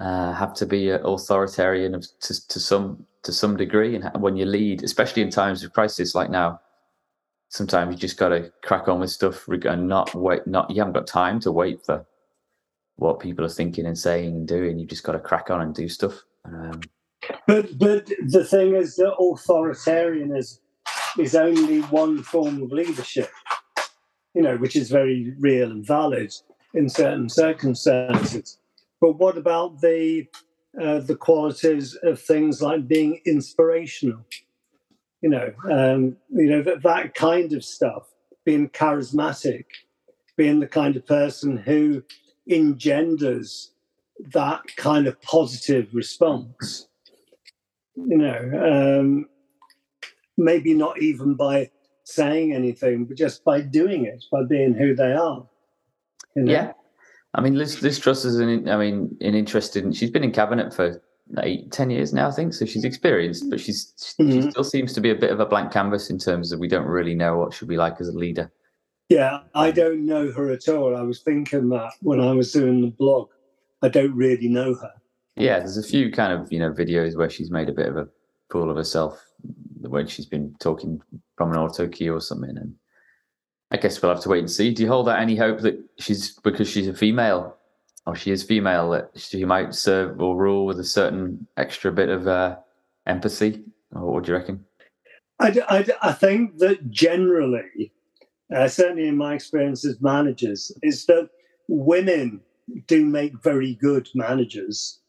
uh, 0.00 0.32
have 0.32 0.54
to 0.54 0.66
be 0.66 0.90
authoritarian 0.90 1.94
of, 1.94 2.06
to, 2.20 2.48
to 2.48 2.60
some 2.60 3.06
to 3.22 3.32
some 3.32 3.56
degree? 3.56 3.96
And 3.96 4.22
when 4.22 4.36
you 4.36 4.46
lead, 4.46 4.82
especially 4.82 5.22
in 5.22 5.30
times 5.30 5.62
of 5.62 5.72
crisis 5.72 6.14
like 6.14 6.30
now, 6.30 6.60
sometimes 7.48 7.94
you 7.94 7.98
just 7.98 8.18
got 8.18 8.30
to 8.30 8.52
crack 8.62 8.88
on 8.88 9.00
with 9.00 9.10
stuff 9.10 9.46
and 9.48 9.88
not 9.88 10.14
wait. 10.14 10.46
Not 10.46 10.70
you 10.70 10.76
haven't 10.78 10.94
got 10.94 11.06
time 11.06 11.40
to 11.40 11.52
wait 11.52 11.84
for 11.84 12.06
what 12.96 13.20
people 13.20 13.44
are 13.44 13.50
thinking 13.50 13.86
and 13.86 13.98
saying 13.98 14.34
and 14.34 14.48
doing. 14.48 14.78
You 14.78 14.86
just 14.86 15.04
got 15.04 15.12
to 15.12 15.18
crack 15.18 15.50
on 15.50 15.60
and 15.60 15.74
do 15.74 15.88
stuff. 15.88 16.22
Um, 16.46 16.80
but 17.46 17.78
but 17.78 18.06
the 18.26 18.44
thing 18.44 18.74
is 18.74 18.96
that 18.96 19.14
authoritarianism 19.18 20.58
is 21.18 21.34
only 21.34 21.80
one 21.80 22.22
form 22.22 22.62
of 22.62 22.72
leadership, 22.72 23.30
you 24.34 24.42
know, 24.42 24.56
which 24.56 24.76
is 24.76 24.90
very 24.90 25.34
real 25.38 25.70
and 25.70 25.86
valid 25.86 26.32
in 26.74 26.88
certain 26.88 27.28
circumstances. 27.28 28.58
But 29.00 29.18
what 29.18 29.36
about 29.36 29.80
the 29.80 30.26
uh, 30.80 31.00
the 31.00 31.16
qualities 31.16 31.96
of 32.02 32.20
things 32.20 32.62
like 32.62 32.86
being 32.86 33.20
inspirational? 33.24 34.24
you 35.22 35.30
know, 35.30 35.52
um, 35.70 36.16
you 36.30 36.48
know 36.48 36.62
that 36.62 36.82
that 36.82 37.14
kind 37.14 37.52
of 37.52 37.64
stuff, 37.64 38.08
being 38.44 38.68
charismatic, 38.68 39.64
being 40.36 40.60
the 40.60 40.66
kind 40.66 40.96
of 40.96 41.06
person 41.06 41.56
who 41.56 42.02
engenders 42.48 43.72
that 44.32 44.62
kind 44.76 45.06
of 45.06 45.20
positive 45.22 45.88
response. 45.92 46.88
You 47.94 48.18
know, 48.18 48.98
um, 49.00 49.26
maybe 50.36 50.74
not 50.74 51.00
even 51.00 51.34
by 51.34 51.70
saying 52.04 52.52
anything, 52.52 53.04
but 53.04 53.16
just 53.16 53.44
by 53.44 53.60
doing 53.60 54.04
it, 54.04 54.24
by 54.30 54.42
being 54.48 54.74
who 54.74 54.94
they 54.94 55.12
are. 55.12 55.46
You 56.34 56.42
know? 56.42 56.52
Yeah. 56.52 56.72
I 57.34 57.40
mean, 57.40 57.54
Liz, 57.54 57.82
Liz 57.82 57.98
Truss 57.98 58.24
is 58.24 58.38
an, 58.38 58.68
I 58.68 58.76
mean, 58.76 59.16
an 59.20 59.34
interested, 59.34 59.94
she's 59.94 60.10
been 60.10 60.24
in 60.24 60.32
cabinet 60.32 60.72
for 60.72 61.02
eight, 61.42 61.72
ten 61.72 61.90
years 61.90 62.12
now, 62.12 62.28
I 62.28 62.32
think. 62.32 62.54
So 62.54 62.64
she's 62.64 62.84
experienced, 62.84 63.50
but 63.50 63.60
she's 63.60 63.92
mm-hmm. 64.20 64.30
she 64.30 64.50
still 64.50 64.64
seems 64.64 64.92
to 64.94 65.00
be 65.00 65.10
a 65.10 65.14
bit 65.14 65.30
of 65.30 65.40
a 65.40 65.46
blank 65.46 65.72
canvas 65.72 66.10
in 66.10 66.18
terms 66.18 66.52
of 66.52 66.60
we 66.60 66.68
don't 66.68 66.86
really 66.86 67.14
know 67.14 67.36
what 67.36 67.52
she'll 67.52 67.68
be 67.68 67.76
like 67.76 68.00
as 68.00 68.08
a 68.08 68.12
leader. 68.12 68.50
Yeah, 69.08 69.40
I 69.54 69.70
don't 69.70 70.04
know 70.04 70.32
her 70.32 70.50
at 70.50 70.68
all. 70.68 70.96
I 70.96 71.02
was 71.02 71.20
thinking 71.22 71.68
that 71.70 71.92
when 72.00 72.20
I 72.20 72.32
was 72.32 72.52
doing 72.52 72.80
the 72.80 72.90
blog. 72.90 73.28
I 73.82 73.88
don't 73.88 74.14
really 74.14 74.48
know 74.48 74.74
her. 74.74 74.92
Yeah, 75.36 75.58
there's 75.58 75.76
a 75.76 75.82
few 75.82 76.10
kind 76.10 76.32
of 76.32 76.50
you 76.52 76.58
know 76.58 76.72
videos 76.72 77.16
where 77.16 77.30
she's 77.30 77.50
made 77.50 77.68
a 77.68 77.72
bit 77.72 77.88
of 77.88 77.96
a 77.96 78.08
fool 78.50 78.70
of 78.70 78.76
herself 78.76 79.22
when 79.80 80.06
she's 80.06 80.26
been 80.26 80.54
talking 80.60 81.00
from 81.36 81.52
an 81.52 81.58
auto 81.58 81.86
cue 81.86 82.14
or 82.14 82.20
something, 82.20 82.56
and 82.56 82.74
I 83.70 83.76
guess 83.76 84.00
we'll 84.00 84.14
have 84.14 84.22
to 84.22 84.28
wait 84.28 84.40
and 84.40 84.50
see. 84.50 84.72
Do 84.72 84.82
you 84.82 84.88
hold 84.88 85.08
out 85.08 85.20
any 85.20 85.36
hope 85.36 85.60
that 85.60 85.78
she's 85.98 86.32
because 86.40 86.68
she's 86.68 86.88
a 86.88 86.94
female 86.94 87.56
or 88.06 88.14
she 88.14 88.30
is 88.30 88.42
female, 88.42 88.90
that 88.90 89.10
she 89.16 89.44
might 89.44 89.74
serve 89.74 90.20
or 90.20 90.36
rule 90.36 90.64
with 90.64 90.78
a 90.78 90.84
certain 90.84 91.46
extra 91.56 91.90
bit 91.92 92.08
of 92.08 92.28
uh, 92.28 92.56
empathy? 93.06 93.64
Or 93.92 94.12
what 94.12 94.24
do 94.24 94.32
you 94.32 94.38
reckon? 94.38 94.64
I, 95.40 95.60
I, 95.68 95.86
I 96.02 96.12
think 96.12 96.58
that 96.58 96.88
generally, 96.90 97.92
uh, 98.54 98.68
certainly 98.68 99.08
in 99.08 99.16
my 99.16 99.34
experience 99.34 99.84
as 99.84 100.00
managers, 100.00 100.72
is 100.82 101.04
that 101.06 101.28
women 101.68 102.40
do 102.86 103.04
make 103.04 103.42
very 103.42 103.74
good 103.74 104.08
managers 104.14 105.00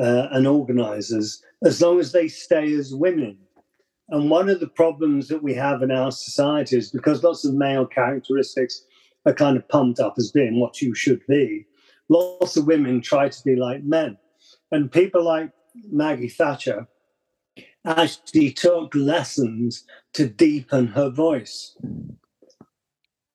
uh, 0.00 0.28
and 0.30 0.46
organizers 0.46 1.42
as 1.64 1.80
long 1.80 1.98
as 1.98 2.12
they 2.12 2.28
stay 2.28 2.72
as 2.74 2.94
women. 2.94 3.38
And 4.08 4.28
one 4.28 4.48
of 4.48 4.60
the 4.60 4.68
problems 4.68 5.28
that 5.28 5.42
we 5.42 5.54
have 5.54 5.82
in 5.82 5.90
our 5.90 6.10
society 6.10 6.76
is 6.76 6.90
because 6.90 7.22
lots 7.22 7.44
of 7.44 7.54
male 7.54 7.86
characteristics 7.86 8.84
are 9.26 9.34
kind 9.34 9.56
of 9.56 9.68
pumped 9.68 10.00
up 10.00 10.14
as 10.18 10.32
being 10.32 10.58
what 10.58 10.80
you 10.80 10.94
should 10.94 11.24
be, 11.26 11.66
lots 12.08 12.56
of 12.56 12.66
women 12.66 13.00
try 13.00 13.28
to 13.28 13.42
be 13.44 13.56
like 13.56 13.82
men. 13.84 14.16
And 14.72 14.90
people 14.90 15.24
like 15.24 15.50
Maggie 15.90 16.28
Thatcher 16.28 16.88
actually 17.84 18.52
took 18.52 18.94
lessons 18.94 19.84
to 20.14 20.28
deepen 20.28 20.88
her 20.88 21.08
voice. 21.08 21.76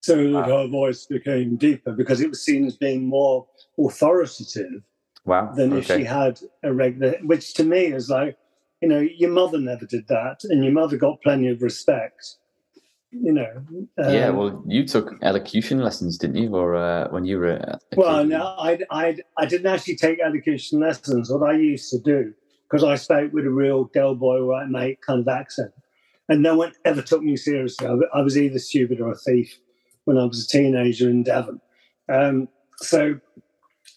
So 0.05 0.31
that 0.33 0.45
her 0.45 0.67
voice 0.67 1.05
became 1.05 1.55
deeper 1.55 1.91
because 1.91 2.21
it 2.21 2.29
was 2.29 2.43
seen 2.43 2.65
as 2.67 2.77
being 2.77 3.07
more 3.07 3.47
authoritative 3.79 4.83
wow. 5.25 5.51
than 5.55 5.73
okay. 5.73 5.79
if 5.79 5.87
she 5.87 6.03
had 6.03 6.39
a 6.63 6.71
regular, 6.71 7.15
which 7.23 7.55
to 7.55 7.63
me 7.63 7.85
is 7.85 8.09
like, 8.09 8.37
you 8.81 8.87
know, 8.87 8.99
your 8.99 9.31
mother 9.31 9.57
never 9.57 9.85
did 9.85 10.07
that, 10.09 10.43
and 10.43 10.63
your 10.63 10.73
mother 10.73 10.97
got 10.97 11.21
plenty 11.23 11.47
of 11.47 11.61
respect 11.63 12.37
you 13.21 13.31
know. 13.31 13.49
Um, 13.97 14.13
yeah, 14.13 14.29
well, 14.29 14.63
you 14.67 14.85
took 14.85 15.13
elocution 15.21 15.79
lessons, 15.79 16.17
didn't 16.17 16.37
you, 16.37 16.55
or 16.55 16.75
uh, 16.75 17.07
when 17.09 17.25
you 17.25 17.39
were? 17.39 17.79
well, 17.95 18.23
no, 18.25 18.55
I, 18.57 18.79
I, 18.91 19.17
I 19.37 19.45
didn't 19.45 19.67
actually 19.67 19.95
take 19.95 20.19
elocution 20.19 20.79
lessons. 20.79 21.31
What 21.31 21.49
I 21.49 21.53
used 21.53 21.89
to 21.91 21.99
do, 21.99 22.33
because 22.69 22.83
I 22.83 22.95
spoke 22.95 23.33
with 23.33 23.45
a 23.45 23.51
real 23.51 23.85
Del 23.93 24.15
Boy, 24.15 24.39
right 24.41 24.67
mate 24.67 24.99
kind 25.05 25.21
of 25.21 25.27
accent, 25.27 25.71
and 26.29 26.41
no 26.41 26.55
one 26.55 26.73
ever 26.83 27.01
took 27.01 27.23
me 27.23 27.37
seriously. 27.37 27.87
I, 27.87 28.19
I 28.19 28.21
was 28.21 28.37
either 28.37 28.59
stupid 28.59 28.99
or 28.99 29.11
a 29.11 29.17
thief 29.17 29.57
when 30.05 30.17
I 30.17 30.25
was 30.25 30.45
a 30.45 30.47
teenager 30.47 31.09
in 31.09 31.23
Devon. 31.23 31.61
Um, 32.09 32.47
so, 32.77 33.19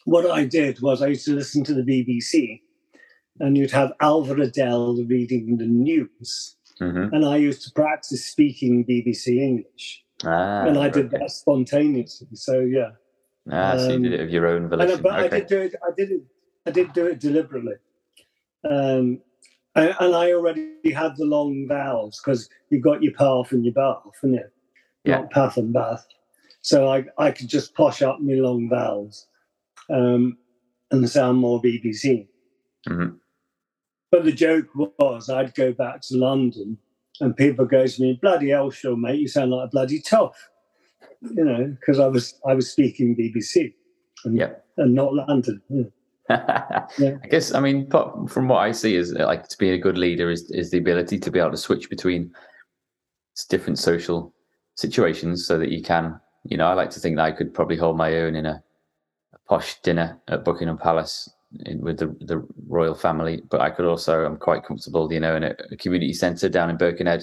what 0.04 0.30
I 0.30 0.44
did 0.44 0.80
was 0.80 1.02
I 1.02 1.08
used 1.08 1.26
to 1.26 1.34
listen 1.34 1.64
to 1.64 1.74
the 1.74 1.82
BBC, 1.82 2.60
and 3.40 3.56
you'd 3.56 3.70
have 3.70 3.92
Alvar 4.00 4.34
Lidell 4.34 5.08
reading 5.08 5.58
the 5.58 5.66
news 5.66 6.56
Mm-hmm. 6.80 7.14
And 7.14 7.24
I 7.24 7.36
used 7.36 7.62
to 7.64 7.72
practice 7.72 8.26
speaking 8.26 8.84
BBC 8.84 9.38
English. 9.38 10.04
Ah, 10.24 10.64
and 10.64 10.78
I 10.78 10.88
did 10.88 11.06
okay. 11.06 11.18
that 11.18 11.30
spontaneously. 11.30 12.28
So 12.34 12.60
yeah. 12.60 12.90
Ah, 13.50 13.72
um, 13.72 13.78
so 13.78 13.92
you 13.92 13.98
did 14.00 14.12
it 14.14 14.20
of 14.20 14.30
your 14.30 14.46
own 14.46 14.68
volition. 14.68 14.94
And, 14.94 15.02
but 15.02 15.24
okay. 15.24 15.36
I 15.36 15.40
did 15.40 15.46
do 15.48 15.60
it. 15.60 15.74
I 15.82 15.90
did 15.96 16.10
it. 16.10 16.22
I 16.66 16.70
did 16.70 16.92
do 16.92 17.06
it 17.06 17.20
deliberately. 17.20 17.74
Um, 18.68 19.20
and, 19.74 19.94
and, 20.00 20.14
I 20.14 20.32
already 20.32 20.92
had 20.92 21.16
the 21.16 21.24
long 21.24 21.66
vowels 21.68 22.20
because 22.20 22.48
you've 22.68 22.82
got 22.82 23.02
your 23.02 23.12
path 23.14 23.52
and 23.52 23.64
your 23.64 23.74
bath, 23.74 24.02
and 24.22 24.34
you? 24.34 24.44
Yeah. 25.08 25.20
Not 25.20 25.30
path 25.30 25.56
and 25.56 25.72
bath. 25.72 26.06
So 26.60 26.88
I, 26.88 27.04
I 27.16 27.30
could 27.30 27.48
just 27.48 27.74
posh 27.74 28.02
up 28.02 28.20
my 28.20 28.34
long 28.34 28.68
vowels 28.68 29.26
um, 29.90 30.36
and 30.90 31.08
sound 31.08 31.38
more 31.38 31.62
BBC. 31.62 32.26
Mm-hmm. 32.88 33.16
but 34.12 34.24
the 34.24 34.32
joke 34.32 34.66
was 34.74 35.28
I'd 35.28 35.54
go 35.54 35.72
back 35.72 36.00
to 36.02 36.16
London 36.16 36.78
and 37.20 37.36
people 37.36 37.66
go 37.66 37.86
to 37.86 38.02
me, 38.02 38.18
bloody 38.22 38.50
hell, 38.50 38.70
sure, 38.70 38.96
mate, 38.96 39.18
you 39.18 39.28
sound 39.28 39.50
like 39.50 39.66
a 39.66 39.70
bloody 39.70 40.00
toff. 40.00 40.36
You 41.20 41.44
know, 41.44 41.76
because 41.80 41.98
I 41.98 42.06
was 42.06 42.38
I 42.46 42.54
was 42.54 42.70
speaking 42.70 43.16
BBC 43.16 43.74
and, 44.24 44.36
Yep. 44.36 44.64
and 44.76 44.94
not 44.94 45.14
London. 45.14 45.62
Yeah. 45.68 45.84
Yeah. 46.98 47.16
I 47.24 47.26
guess 47.28 47.54
I 47.54 47.60
mean, 47.60 47.90
from 48.28 48.48
what 48.48 48.58
I 48.58 48.72
see, 48.72 48.94
is 48.94 49.12
like 49.14 49.48
to 49.48 49.58
be 49.58 49.70
a 49.70 49.78
good 49.78 49.96
leader 49.98 50.30
is 50.30 50.50
is 50.50 50.70
the 50.70 50.78
ability 50.78 51.18
to 51.18 51.30
be 51.30 51.38
able 51.38 51.50
to 51.52 51.56
switch 51.56 51.88
between 51.90 52.30
different 53.50 53.78
social 53.78 54.32
situations, 54.78 55.46
so 55.48 55.58
that 55.58 55.70
you 55.70 55.82
can, 55.82 56.04
you 56.44 56.56
know, 56.56 56.68
I 56.70 56.74
like 56.74 56.90
to 56.90 57.00
think 57.00 57.16
that 57.16 57.26
I 57.30 57.32
could 57.32 57.52
probably 57.52 57.76
hold 57.76 57.96
my 57.96 58.10
own 58.22 58.36
in 58.36 58.46
a, 58.46 58.62
a 59.34 59.38
posh 59.48 59.80
dinner 59.82 60.08
at 60.28 60.44
Buckingham 60.44 60.78
Palace 60.78 61.28
in, 61.66 61.80
with 61.80 61.98
the 61.98 62.08
the 62.30 62.38
royal 62.68 62.94
family, 62.94 63.42
but 63.50 63.60
I 63.60 63.70
could 63.70 63.86
also, 63.86 64.24
I'm 64.24 64.36
quite 64.36 64.64
comfortable, 64.68 65.12
you 65.12 65.20
know, 65.20 65.34
in 65.34 65.42
a, 65.42 65.52
a 65.72 65.76
community 65.76 66.12
centre 66.12 66.48
down 66.48 66.70
in 66.70 66.76
Birkenhead, 66.76 67.22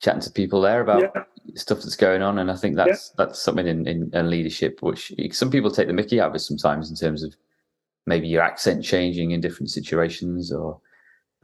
chatting 0.00 0.22
to 0.22 0.30
people 0.30 0.60
there 0.60 0.80
about 0.80 1.02
Yeah. 1.02 1.24
stuff 1.56 1.80
that's 1.82 1.96
going 1.96 2.22
on, 2.22 2.38
and 2.38 2.50
I 2.50 2.56
think 2.56 2.76
that's 2.76 3.10
that's 3.18 3.40
something 3.46 3.66
in, 3.66 3.80
in, 3.92 4.10
in 4.18 4.30
leadership 4.30 4.80
which 4.80 5.12
some 5.32 5.50
people 5.50 5.70
take 5.70 5.88
the 5.88 5.98
Mickey 6.00 6.20
out 6.20 6.34
of 6.34 6.40
sometimes 6.40 6.88
in 6.90 6.96
terms 6.96 7.22
of 7.26 7.34
maybe 8.06 8.28
your 8.28 8.42
accent 8.50 8.84
changing 8.84 9.32
in 9.32 9.40
different 9.40 9.70
situations 9.70 10.52
or 10.52 10.80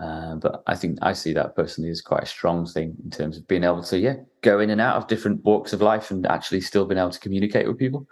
uh, 0.00 0.36
but 0.36 0.62
I 0.66 0.74
think 0.76 0.98
I 1.02 1.12
see 1.12 1.32
that 1.34 1.54
personally 1.54 1.90
as 1.90 2.00
quite 2.00 2.22
a 2.22 2.26
strong 2.26 2.66
thing 2.66 2.96
in 3.04 3.10
terms 3.10 3.36
of 3.36 3.46
being 3.46 3.64
able 3.64 3.82
to 3.82 3.98
yeah 3.98 4.16
go 4.40 4.60
in 4.60 4.70
and 4.70 4.80
out 4.80 4.96
of 4.96 5.08
different 5.08 5.44
walks 5.44 5.72
of 5.72 5.82
life 5.82 6.10
and 6.10 6.26
actually 6.26 6.60
still 6.60 6.86
being 6.86 6.98
able 6.98 7.10
to 7.10 7.20
communicate 7.20 7.66
with 7.66 7.78
people. 7.78 8.06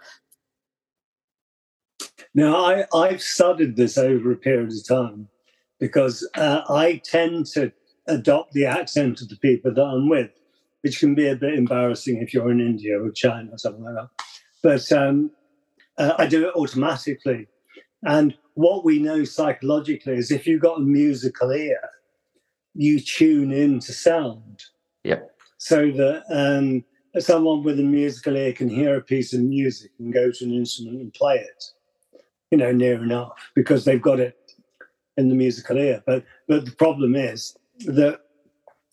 Now, 2.35 2.63
I, 2.63 2.85
I've 2.93 3.21
studied 3.21 3.75
this 3.75 3.97
over 3.97 4.31
a 4.31 4.37
period 4.37 4.71
of 4.71 4.87
time 4.87 5.27
because 5.79 6.27
uh, 6.35 6.61
I 6.69 7.01
tend 7.03 7.47
to 7.47 7.71
adopt 8.07 8.53
the 8.53 8.65
accent 8.65 9.21
of 9.21 9.29
the 9.29 9.37
people 9.37 9.73
that 9.73 9.81
I'm 9.81 10.09
with, 10.09 10.29
which 10.81 10.99
can 10.99 11.15
be 11.15 11.27
a 11.27 11.35
bit 11.35 11.55
embarrassing 11.55 12.21
if 12.21 12.33
you're 12.33 12.51
in 12.51 12.59
India 12.59 13.01
or 13.01 13.11
China 13.11 13.51
or 13.51 13.57
something 13.57 13.83
like 13.83 13.95
that. 13.95 14.09
But 14.61 14.91
um, 14.91 15.31
uh, 15.97 16.13
I 16.17 16.27
do 16.27 16.47
it 16.47 16.55
automatically. 16.55 17.47
And 18.03 18.37
what 18.59 18.83
we 18.83 18.99
know 18.99 19.23
psychologically 19.23 20.15
is 20.15 20.31
if 20.31 20.45
you've 20.45 20.61
got 20.61 20.79
a 20.79 20.81
musical 20.81 21.51
ear, 21.51 21.79
you 22.73 22.99
tune 22.99 23.51
in 23.51 23.79
to 23.79 23.93
sound. 23.93 24.63
Yep. 25.03 25.31
So 25.57 25.91
that 25.91 26.23
um, 26.29 26.83
someone 27.19 27.63
with 27.63 27.79
a 27.79 27.83
musical 27.83 28.35
ear 28.35 28.53
can 28.53 28.69
hear 28.69 28.95
a 28.95 29.01
piece 29.01 29.33
of 29.33 29.41
music 29.41 29.91
and 29.99 30.13
go 30.13 30.31
to 30.31 30.45
an 30.45 30.53
instrument 30.53 31.01
and 31.01 31.13
play 31.13 31.35
it 31.35 31.63
you 32.51 32.57
know, 32.57 32.71
near 32.71 33.01
enough 33.01 33.51
because 33.55 33.85
they've 33.85 34.01
got 34.01 34.19
it 34.19 34.35
in 35.17 35.29
the 35.29 35.35
musical 35.35 35.77
ear. 35.77 36.03
But 36.05 36.25
but 36.47 36.65
the 36.65 36.71
problem 36.71 37.15
is 37.15 37.55
that 37.85 38.21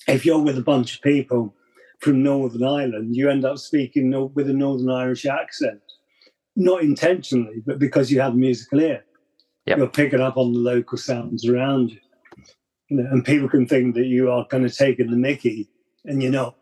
if 0.06 0.24
you're 0.24 0.42
with 0.42 0.58
a 0.58 0.62
bunch 0.62 0.96
of 0.96 1.02
people 1.02 1.54
from 2.00 2.22
Northern 2.22 2.64
Ireland, 2.64 3.16
you 3.16 3.30
end 3.30 3.44
up 3.44 3.58
speaking 3.58 4.12
with 4.34 4.50
a 4.50 4.52
Northern 4.52 4.90
Irish 4.90 5.24
accent, 5.26 5.80
not 6.54 6.82
intentionally, 6.82 7.62
but 7.66 7.78
because 7.78 8.10
you 8.10 8.20
have 8.20 8.34
a 8.34 8.36
musical 8.36 8.80
ear. 8.80 9.05
Yep. 9.66 9.78
You're 9.78 9.88
picking 9.88 10.20
up 10.20 10.36
on 10.36 10.52
the 10.52 10.58
local 10.58 10.96
sounds 10.98 11.46
around 11.48 11.90
you. 11.92 11.98
You 12.88 12.98
know, 12.98 13.10
and 13.10 13.24
people 13.24 13.48
can 13.48 13.66
think 13.66 13.96
that 13.96 14.06
you 14.06 14.30
are 14.30 14.46
kind 14.46 14.64
of 14.64 14.72
taking 14.76 15.10
the 15.10 15.16
Mickey, 15.16 15.68
and 16.04 16.22
you're 16.22 16.30
not. 16.32 16.56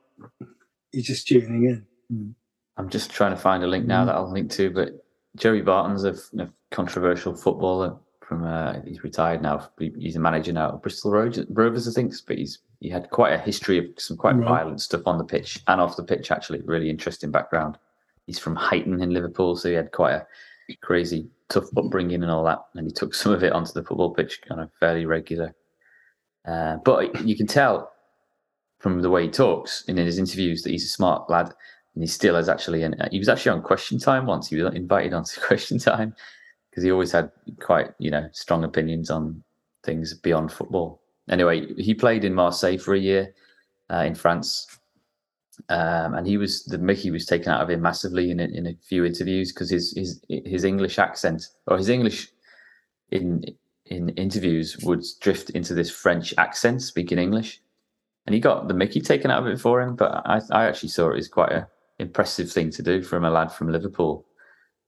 You're 0.92 1.02
just 1.02 1.26
tuning 1.28 1.84
in. 2.10 2.34
I'm 2.78 2.88
just 2.88 3.10
trying 3.10 3.32
to 3.32 3.36
find 3.36 3.62
a 3.62 3.66
link 3.66 3.86
now 3.86 4.04
Mm. 4.04 4.06
that 4.06 4.14
I'll 4.14 4.32
link 4.32 4.50
to, 4.52 4.70
but 4.70 5.04
Joey 5.36 5.60
Barton's 5.60 6.04
a, 6.04 6.14
a 6.42 6.48
controversial 6.70 7.34
footballer 7.34 7.96
from 8.26 8.42
uh, 8.44 8.80
he's 8.86 9.02
retired 9.04 9.42
now. 9.42 9.68
He's 9.78 10.16
a 10.16 10.20
manager 10.20 10.52
now 10.52 10.74
at 10.74 10.82
Bristol 10.82 11.10
Ro- 11.10 11.30
Rovers, 11.50 11.86
I 11.86 11.92
think, 11.92 12.14
but 12.26 12.38
he's 12.38 12.60
he 12.80 12.88
had 12.88 13.10
quite 13.10 13.34
a 13.34 13.38
history 13.38 13.76
of 13.78 13.84
some 13.98 14.16
quite 14.16 14.36
Right. 14.36 14.48
violent 14.48 14.80
stuff 14.80 15.02
on 15.06 15.18
the 15.18 15.24
pitch 15.24 15.60
and 15.68 15.78
off 15.80 15.96
the 15.96 16.04
pitch. 16.04 16.30
Actually, 16.30 16.62
really 16.62 16.88
interesting 16.88 17.30
background. 17.30 17.76
He's 18.26 18.38
from 18.38 18.56
Huyton 18.56 19.02
in 19.02 19.10
Liverpool, 19.10 19.56
so 19.56 19.68
he 19.68 19.74
had 19.74 19.92
quite 19.92 20.14
a 20.14 20.26
crazy, 20.80 21.28
tough 21.50 21.66
upbringing 21.76 22.22
and 22.22 22.30
all 22.30 22.44
that, 22.44 22.60
and 22.74 22.86
he 22.86 22.92
took 22.92 23.14
some 23.14 23.32
of 23.32 23.42
it 23.42 23.52
onto 23.52 23.72
the 23.72 23.82
football 23.82 24.14
pitch, 24.14 24.40
kind 24.48 24.60
of 24.60 24.70
fairly 24.80 25.06
regular. 25.06 25.54
Uh, 26.46 26.76
but 26.84 27.24
you 27.24 27.36
can 27.36 27.46
tell 27.46 27.90
from 28.84 29.00
the 29.00 29.08
way 29.08 29.24
he 29.24 29.30
talks 29.30 29.82
in 29.88 29.96
his 29.96 30.18
interviews 30.18 30.62
that 30.62 30.70
he's 30.70 30.84
a 30.84 30.88
smart 30.88 31.30
lad 31.30 31.50
and 31.94 32.02
he 32.02 32.06
still 32.06 32.36
is 32.36 32.48
actually 32.50 32.82
and 32.82 32.96
he 33.10 33.18
was 33.18 33.30
actually 33.30 33.52
on 33.52 33.62
question 33.62 33.98
time 33.98 34.26
once 34.26 34.48
he 34.48 34.60
was 34.60 34.74
invited 34.74 35.14
onto 35.14 35.40
question 35.46 35.78
time 35.78 36.14
because 36.70 36.84
he 36.84 36.90
always 36.90 37.12
had 37.12 37.30
quite 37.60 37.92
you 37.98 38.10
know 38.10 38.28
strong 38.32 38.62
opinions 38.64 39.10
on 39.10 39.42
things 39.84 40.12
beyond 40.12 40.52
football 40.52 41.00
anyway 41.30 41.66
he 41.76 41.94
played 41.94 42.24
in 42.24 42.34
marseille 42.34 42.76
for 42.76 42.94
a 42.94 42.98
year 42.98 43.32
uh, 43.90 44.04
in 44.04 44.14
france 44.14 44.66
um, 45.68 46.14
and 46.14 46.26
he 46.26 46.36
was 46.36 46.64
the 46.64 46.78
mickey 46.78 47.10
was 47.10 47.26
taken 47.26 47.52
out 47.52 47.60
of 47.60 47.70
him 47.70 47.80
massively 47.80 48.30
in 48.30 48.40
a, 48.40 48.44
in 48.44 48.66
a 48.66 48.76
few 48.82 49.04
interviews 49.04 49.52
because 49.52 49.70
his 49.70 49.92
his 49.96 50.24
his 50.28 50.64
english 50.64 50.98
accent 50.98 51.48
or 51.66 51.76
his 51.76 51.88
english 51.88 52.28
in 53.10 53.44
in 53.86 54.08
interviews 54.10 54.78
would 54.82 55.04
drift 55.20 55.50
into 55.50 55.74
this 55.74 55.90
french 55.90 56.34
accent 56.38 56.82
speaking 56.82 57.18
english 57.18 57.60
and 58.26 58.34
he 58.34 58.40
got 58.40 58.68
the 58.68 58.74
Mickey 58.74 59.00
taken 59.00 59.30
out 59.30 59.46
of 59.46 59.48
it 59.48 59.60
for 59.60 59.80
him. 59.80 59.96
But 59.96 60.22
I, 60.24 60.40
I 60.50 60.64
actually 60.66 60.88
saw 60.88 61.10
it 61.10 61.18
as 61.18 61.28
quite 61.28 61.52
a 61.52 61.68
impressive 61.98 62.50
thing 62.50 62.70
to 62.70 62.82
do 62.82 63.02
from 63.02 63.24
a 63.24 63.30
lad 63.30 63.52
from 63.52 63.70
Liverpool, 63.70 64.26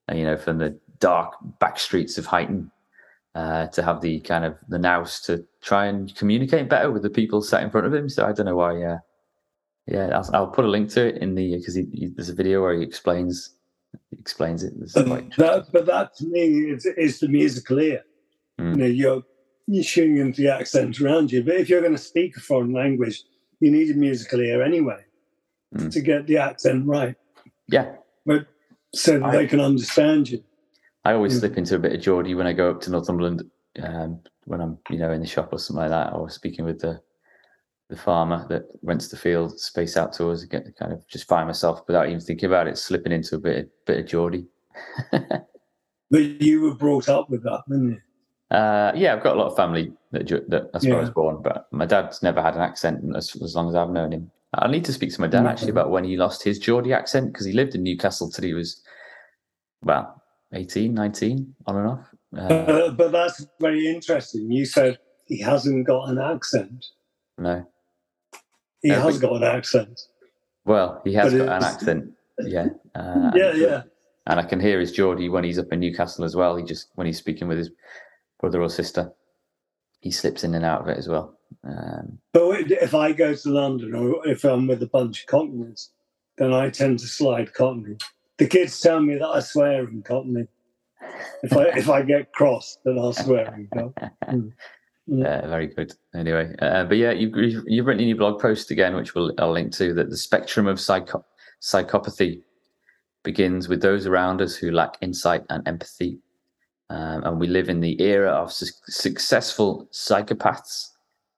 and 0.09 0.19
you 0.19 0.25
know, 0.25 0.37
from 0.37 0.59
the 0.59 0.79
dark 0.99 1.35
back 1.59 1.79
streets 1.79 2.19
of 2.19 2.27
Huyton, 2.27 2.71
uh, 3.35 3.67
to 3.69 3.83
have 3.83 4.01
the 4.01 4.21
kind 4.21 4.45
of 4.45 4.57
the 4.69 4.79
nous 4.79 5.21
to 5.23 5.45
try 5.63 5.87
and 5.87 6.15
communicate 6.17 6.69
better 6.69 6.91
with 6.91 7.03
the 7.03 7.11
people 7.11 7.43
sat 7.43 7.63
in 7.63 7.71
front 7.71 7.87
of 7.87 7.95
him. 7.95 8.09
So 8.09 8.27
I 8.27 8.33
don't 8.33 8.47
know 8.47 8.57
why. 8.57 8.83
Uh, 8.83 8.99
yeah, 9.87 10.09
I'll, 10.17 10.31
I'll 10.35 10.47
put 10.49 10.65
a 10.65 10.69
link 10.69 10.91
to 10.91 11.07
it 11.09 11.23
in 11.23 11.35
the 11.35 11.57
because 11.57 11.75
he, 11.75 11.85
he, 11.93 12.07
there's 12.09 12.29
a 12.29 12.35
video 12.35 12.63
where 12.63 12.75
he 12.75 12.83
explains 12.83 13.55
he 14.11 14.19
explains 14.19 14.63
it. 14.63 14.75
That, 14.95 15.67
but 15.73 15.87
that 15.87 16.15
to 16.17 16.27
me 16.27 16.71
is, 16.71 16.85
is 16.87 17.21
the 17.21 17.29
musical 17.29 17.79
ear. 17.81 18.03
Mm. 18.61 18.71
You 18.73 18.77
know, 18.77 18.87
you're 18.87 19.23
you're 19.67 19.85
tuning 19.85 20.19
into 20.19 20.43
the 20.43 20.53
accent 20.53 21.01
around 21.01 21.33
you. 21.33 21.43
But 21.43 21.57
if 21.57 21.69
you're 21.69 21.81
going 21.81 21.93
to 21.93 21.99
speak 21.99 22.37
a 22.37 22.41
foreign 22.41 22.73
language, 22.73 23.23
you 23.61 23.71
need 23.71 23.91
a 23.91 23.95
musical 23.95 24.41
ear 24.41 24.63
anyway 24.63 25.03
Mm. 25.75 25.91
to 25.93 26.01
get 26.01 26.29
the 26.29 26.39
accent 26.39 26.87
right, 26.87 27.17
yeah. 27.67 27.97
but 28.25 28.47
so 28.95 29.19
that 29.19 29.25
I- 29.25 29.37
they 29.39 29.47
can 29.49 29.59
understand 29.61 30.31
you. 30.31 30.45
I 31.05 31.13
always 31.13 31.35
Mm. 31.37 31.41
slip 31.41 31.59
into 31.59 31.75
a 31.75 31.79
bit 31.81 31.93
of 31.93 32.01
Geordie 32.01 32.35
when 32.37 32.47
I 32.47 32.53
go 32.53 32.71
up 32.71 32.81
to 32.83 32.91
Northumberland 32.91 33.43
um, 33.83 34.21
when 34.45 34.61
I'm, 34.61 34.79
you 34.91 34.99
know, 34.99 35.11
in 35.11 35.21
the 35.21 35.27
shop 35.27 35.49
or 35.53 35.59
something 35.59 35.81
like 35.83 35.91
that, 35.91 36.13
or 36.15 36.31
speaking 36.31 36.65
with 36.65 36.79
the 36.81 37.01
the 37.89 37.97
farmer 37.97 38.47
that 38.49 38.65
rents 38.83 39.09
the 39.09 39.17
field 39.17 39.59
space 39.61 39.97
out 39.97 40.13
to 40.15 40.31
us. 40.31 40.45
Get 40.45 40.65
kind 40.77 40.93
of 40.93 41.07
just 41.09 41.29
find 41.29 41.47
myself 41.47 41.83
without 41.87 42.09
even 42.09 42.21
thinking 42.21 42.47
about 42.49 42.69
it, 42.69 42.79
slipping 42.79 43.13
into 43.13 43.37
a 43.37 43.39
bit 43.39 43.59
of, 43.59 43.67
bit 43.87 43.99
of 44.01 44.07
Geordie. 44.07 44.47
But 46.11 46.41
you 46.41 46.63
were 46.63 46.75
brought 46.75 47.09
up 47.09 47.31
with 47.31 47.43
that, 47.45 47.63
weren't 47.67 48.01
you? 48.51 48.57
Uh, 48.57 48.93
yeah, 48.95 49.13
I've 49.13 49.25
got 49.25 49.37
a 49.37 49.39
lot 49.39 49.49
of 49.49 49.57
family 49.57 49.93
that, 50.13 50.29
that 50.49 50.73
that's 50.73 50.87
where 50.87 50.99
I 50.99 51.01
was 51.01 51.11
born, 51.11 51.43
but 51.43 51.67
my 51.73 51.85
dad's 51.85 52.23
never 52.23 52.41
had 52.41 52.55
an 52.55 52.61
accent 52.61 53.03
as, 53.17 53.35
as 53.43 53.57
long 53.57 53.69
as 53.69 53.75
I've 53.75 53.91
known 53.91 54.13
him. 54.13 54.31
I 54.55 54.69
need 54.69 54.85
to 54.85 54.93
speak 54.93 55.13
to 55.13 55.21
my 55.21 55.27
dad 55.27 55.47
actually 55.47 55.71
about 55.71 55.91
when 55.91 56.05
he 56.05 56.17
lost 56.17 56.45
his 56.45 56.59
Geordie 56.61 56.93
accent 56.93 57.33
because 57.33 57.45
he 57.45 57.53
lived 57.53 57.75
in 57.75 57.83
Newcastle 57.83 58.31
till 58.31 58.45
he 58.45 58.55
was, 58.55 58.83
well, 59.83 60.23
18, 60.53 60.95
19, 60.95 61.55
on 61.67 61.77
and 61.77 61.89
off. 61.89 62.07
Uh, 62.37 62.55
Uh, 62.55 62.91
but 62.93 63.11
that's 63.11 63.45
very 63.61 63.89
interesting. 63.89 64.51
You 64.51 64.65
said 64.65 64.99
he 65.27 65.41
hasn't 65.41 65.87
got 65.87 66.09
an 66.09 66.19
accent. 66.19 66.87
no. 67.39 67.67
He 68.87 68.93
has 68.93 69.19
got 69.19 69.37
an 69.37 69.43
accent. 69.45 70.01
Well, 70.65 71.01
he 71.05 71.15
has 71.15 71.33
got 71.33 71.49
an 71.49 71.65
accent, 71.65 72.13
yeah. 72.41 72.69
Uh, 72.95 73.31
yeah, 73.35 73.53
yeah. 73.53 73.83
And 74.27 74.41
I 74.41 74.43
can 74.43 74.59
hear 74.59 74.81
his 74.81 74.91
Geordie 74.91 75.29
when 75.29 75.45
he's 75.45 75.59
up 75.59 75.71
in 75.71 75.81
Newcastle 75.81 76.25
as 76.25 76.35
well. 76.35 76.57
He 76.57 76.65
just 76.65 76.89
when 76.95 77.07
he's 77.07 77.19
speaking 77.19 77.47
with 77.47 77.59
his 77.59 77.71
brother 78.41 78.63
or 78.63 78.71
sister, 78.71 79.13
he 80.01 80.11
slips 80.11 80.45
in 80.45 80.55
and 80.55 80.65
out 80.65 80.81
of 80.81 80.89
it 80.89 80.97
as 80.97 81.09
well. 81.09 81.37
Um, 81.63 82.19
But 82.33 82.71
if 82.71 82.95
I 82.95 83.13
go 83.13 83.35
to 83.35 83.49
London 83.51 83.95
or 83.95 84.27
if 84.27 84.45
I'm 84.45 84.67
with 84.67 84.83
a 84.83 84.87
bunch 84.87 85.21
of 85.21 85.27
Cockneys, 85.27 85.91
then 86.39 86.55
I 86.55 86.71
tend 86.71 87.01
to 87.01 87.07
slide 87.07 87.53
Cockney. 87.53 87.97
The 88.39 88.47
kids 88.47 88.81
tell 88.81 89.01
me 89.01 89.17
that 89.17 89.29
I 89.29 89.41
swear 89.41 89.87
in 89.87 90.03
Cockney. 90.03 90.47
If 91.43 91.55
I 91.55 91.65
if 91.77 91.91
I 91.91 92.01
get 92.01 92.33
cross, 92.33 92.79
then 92.85 92.99
I'll 92.99 93.13
swear 93.13 93.55
in 93.55 93.69
Cockney. 93.75 94.53
Yeah, 95.07 95.47
very 95.47 95.69
good. 95.69 95.93
Anyway, 96.15 96.55
uh, 96.61 96.85
but 96.85 96.97
yeah, 96.99 97.13
you've 97.13 97.63
you've 97.67 97.87
written 97.87 98.03
a 98.03 98.07
new 98.07 98.17
blog 98.17 98.41
post 98.41 98.71
again, 98.71 98.97
which 98.97 99.15
we'll 99.15 99.33
I'll 99.39 99.53
link 99.53 99.73
to 99.75 99.95
that 99.95 100.11
the 100.11 100.17
spectrum 100.17 100.67
of 100.67 100.81
psycho- 100.81 101.25
psychopathy 101.63 102.43
begins 103.23 103.69
with 103.69 103.83
those 103.83 104.07
around 104.07 104.43
us 104.43 104.57
who 104.57 104.71
lack 104.73 104.97
insight 105.01 105.45
and 105.49 105.67
empathy, 105.69 106.19
um, 106.91 107.23
and 107.25 107.39
we 107.41 107.47
live 107.47 107.69
in 107.69 107.81
the 107.81 108.01
era 108.03 108.31
of 108.31 108.53
su- 108.53 108.67
successful 108.87 109.89
psychopaths. 109.93 110.89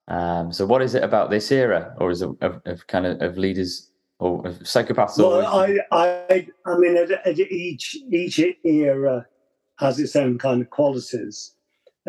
Um, 0.09 0.51
so, 0.51 0.65
what 0.65 0.81
is 0.81 0.95
it 0.95 1.05
about 1.05 1.29
this 1.29 1.53
era, 1.53 1.95
or 1.99 2.11
is 2.11 2.23
it 2.23 2.31
of, 2.41 2.63
of 2.65 2.87
kind 2.87 3.05
of 3.05 3.21
of 3.21 3.37
leaders 3.37 3.91
or 4.19 4.47
of 4.47 4.61
psychopaths? 4.61 5.19
Well, 5.19 5.45
always- 5.47 5.79
I 5.93 6.25
I 6.31 6.49
I 6.65 6.79
mean, 6.79 6.97
each 7.37 7.99
each 8.11 8.41
era 8.65 9.27
has 9.79 10.01
its 10.01 10.17
own 10.17 10.39
kind 10.39 10.63
of 10.63 10.71
qualities, 10.71 11.55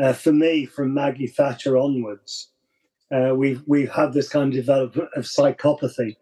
uh, 0.01 0.13
for 0.13 0.31
me, 0.31 0.65
from 0.65 0.93
Maggie 0.93 1.27
Thatcher 1.27 1.77
onwards, 1.77 2.49
uh, 3.11 3.33
we've 3.35 3.63
we've 3.65 3.91
had 3.91 4.13
this 4.13 4.29
kind 4.29 4.49
of 4.49 4.55
development 4.55 5.09
of 5.15 5.25
psychopathy. 5.25 6.15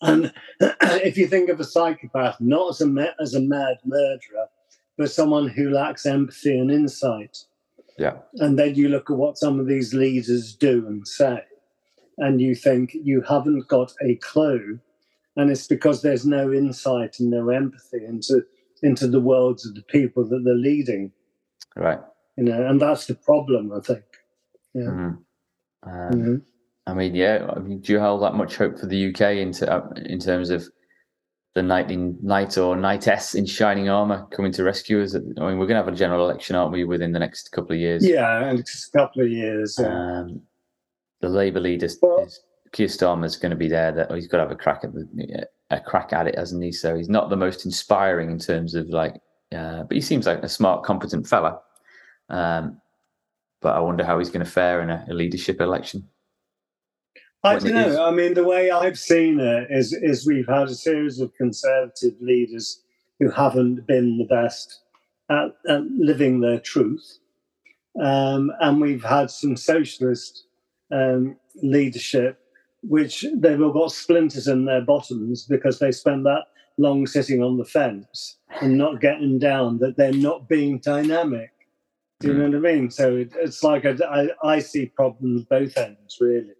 And 0.00 0.32
if 0.60 1.16
you 1.16 1.26
think 1.26 1.50
of 1.50 1.60
a 1.60 1.64
psychopath 1.64 2.40
not 2.40 2.70
as 2.70 2.80
a 2.80 3.14
as 3.20 3.34
a 3.34 3.40
mad 3.40 3.78
murderer, 3.84 4.48
but 4.96 5.10
someone 5.10 5.48
who 5.48 5.70
lacks 5.70 6.06
empathy 6.06 6.58
and 6.58 6.70
insight, 6.70 7.38
yeah, 7.98 8.18
and 8.34 8.58
then 8.58 8.74
you 8.74 8.88
look 8.88 9.10
at 9.10 9.16
what 9.16 9.38
some 9.38 9.58
of 9.58 9.66
these 9.66 9.94
leaders 9.94 10.54
do 10.54 10.86
and 10.86 11.06
say, 11.06 11.42
and 12.18 12.40
you 12.40 12.54
think 12.54 12.94
you 12.94 13.22
haven't 13.22 13.68
got 13.68 13.92
a 14.02 14.16
clue, 14.16 14.78
and 15.36 15.50
it's 15.50 15.66
because 15.66 16.02
there's 16.02 16.26
no 16.26 16.52
insight 16.52 17.18
and 17.18 17.30
no 17.30 17.48
empathy 17.48 18.04
into 18.04 18.42
into 18.82 19.08
the 19.08 19.20
worlds 19.20 19.66
of 19.66 19.74
the 19.74 19.82
people 19.82 20.24
that 20.28 20.44
they're 20.44 20.54
leading. 20.54 21.12
Right. 21.76 22.00
You 22.38 22.44
know, 22.44 22.68
and 22.68 22.80
that's 22.80 23.06
the 23.06 23.16
problem, 23.16 23.72
I 23.72 23.80
think. 23.80 24.04
Yeah. 24.72 24.82
Mm-hmm. 24.82 25.90
Um, 25.90 26.12
mm-hmm. 26.12 26.36
I 26.86 26.94
mean, 26.94 27.16
yeah. 27.16 27.50
I 27.54 27.58
mean, 27.58 27.80
do 27.80 27.92
you 27.92 27.98
hold 27.98 28.22
that 28.22 28.34
much 28.34 28.54
hope 28.54 28.78
for 28.78 28.86
the 28.86 29.08
UK 29.08 29.38
into 29.38 29.68
uh, 29.68 29.88
in 30.06 30.20
terms 30.20 30.50
of 30.50 30.64
the 31.56 31.64
knight 31.64 31.90
in 31.90 32.16
knight 32.22 32.56
or 32.56 32.76
knightess 32.76 33.34
in 33.34 33.44
shining 33.44 33.88
armor 33.88 34.24
coming 34.30 34.52
to 34.52 34.62
rescue 34.62 35.02
us? 35.02 35.16
I 35.16 35.18
mean, 35.18 35.36
we're 35.36 35.66
going 35.66 35.70
to 35.70 35.84
have 35.84 35.88
a 35.88 35.96
general 35.96 36.24
election, 36.24 36.54
aren't 36.54 36.70
we, 36.70 36.84
within 36.84 37.10
the 37.10 37.18
next 37.18 37.50
couple 37.50 37.72
of 37.72 37.80
years? 37.80 38.06
Yeah, 38.06 38.48
in 38.50 38.60
a 38.60 38.96
couple 38.96 39.22
of 39.22 39.28
years. 39.28 39.76
Yeah. 39.76 39.88
Um, 39.88 40.40
the 41.20 41.28
Labour 41.28 41.58
leader, 41.58 41.88
well, 42.00 42.24
Keir 42.70 42.86
Starmer's 42.86 43.34
going 43.34 43.50
to 43.50 43.56
be 43.56 43.68
there. 43.68 43.90
That 43.90 44.12
he's 44.12 44.28
got 44.28 44.36
to 44.36 44.44
have 44.44 44.52
a 44.52 44.56
crack 44.56 44.84
at 44.84 44.94
the, 44.94 45.48
a 45.70 45.80
crack 45.80 46.12
at 46.12 46.28
it, 46.28 46.38
hasn't 46.38 46.62
he? 46.62 46.70
So 46.70 46.94
he's 46.94 47.08
not 47.08 47.30
the 47.30 47.36
most 47.36 47.64
inspiring 47.64 48.30
in 48.30 48.38
terms 48.38 48.76
of 48.76 48.90
like, 48.90 49.16
uh, 49.52 49.82
but 49.82 49.96
he 49.96 50.00
seems 50.00 50.24
like 50.24 50.44
a 50.44 50.48
smart, 50.48 50.84
competent 50.84 51.26
fella. 51.26 51.58
Um, 52.28 52.80
but 53.60 53.74
I 53.74 53.80
wonder 53.80 54.04
how 54.04 54.18
he's 54.18 54.30
going 54.30 54.44
to 54.44 54.50
fare 54.50 54.82
in 54.82 54.90
a, 54.90 55.04
a 55.08 55.14
leadership 55.14 55.60
election. 55.60 56.08
I 57.44 57.58
don't 57.58 57.72
know. 57.72 58.04
I 58.04 58.10
mean, 58.10 58.34
the 58.34 58.44
way 58.44 58.70
I've 58.70 58.98
seen 58.98 59.38
it 59.38 59.68
is 59.70 59.92
is 59.92 60.26
we've 60.26 60.48
had 60.48 60.68
a 60.68 60.74
series 60.74 61.20
of 61.20 61.34
conservative 61.34 62.14
leaders 62.20 62.82
who 63.20 63.30
haven't 63.30 63.86
been 63.86 64.18
the 64.18 64.24
best 64.24 64.80
at, 65.30 65.54
at 65.68 65.82
living 65.84 66.40
their 66.40 66.58
truth, 66.58 67.18
um, 68.02 68.50
and 68.60 68.80
we've 68.80 69.04
had 69.04 69.30
some 69.30 69.56
socialist 69.56 70.46
um, 70.90 71.36
leadership 71.62 72.40
which 72.82 73.24
they've 73.34 73.60
all 73.60 73.72
got 73.72 73.92
splinters 73.92 74.48
in 74.48 74.64
their 74.64 74.80
bottoms 74.80 75.44
because 75.44 75.78
they 75.78 75.92
spend 75.92 76.24
that 76.26 76.44
long 76.78 77.06
sitting 77.06 77.42
on 77.42 77.58
the 77.58 77.64
fence 77.64 78.36
and 78.60 78.78
not 78.78 79.00
getting 79.00 79.38
down. 79.38 79.78
That 79.78 79.96
they're 79.96 80.12
not 80.12 80.48
being 80.48 80.78
dynamic. 80.78 81.50
Do 82.20 82.28
you 82.28 82.34
know 82.34 82.58
what 82.58 82.68
I 82.68 82.74
mean? 82.74 82.90
So 82.90 83.16
it, 83.16 83.32
it's 83.36 83.62
like 83.62 83.84
a, 83.84 83.96
I, 84.04 84.54
I 84.56 84.58
see 84.58 84.86
problems 84.86 85.44
both 85.44 85.76
ends 85.76 86.18
really, 86.20 86.54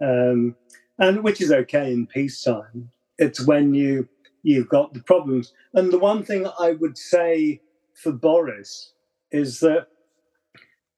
um, 0.00 0.54
and 0.98 1.24
which 1.24 1.40
is 1.40 1.50
okay 1.50 1.92
in 1.92 2.06
peacetime. 2.06 2.90
It's 3.18 3.44
when 3.44 3.74
you 3.74 4.08
you've 4.42 4.68
got 4.68 4.94
the 4.94 5.02
problems. 5.02 5.52
And 5.74 5.92
the 5.92 5.98
one 5.98 6.22
thing 6.22 6.46
I 6.60 6.72
would 6.72 6.96
say 6.96 7.60
for 7.94 8.12
Boris 8.12 8.92
is 9.32 9.58
that 9.58 9.88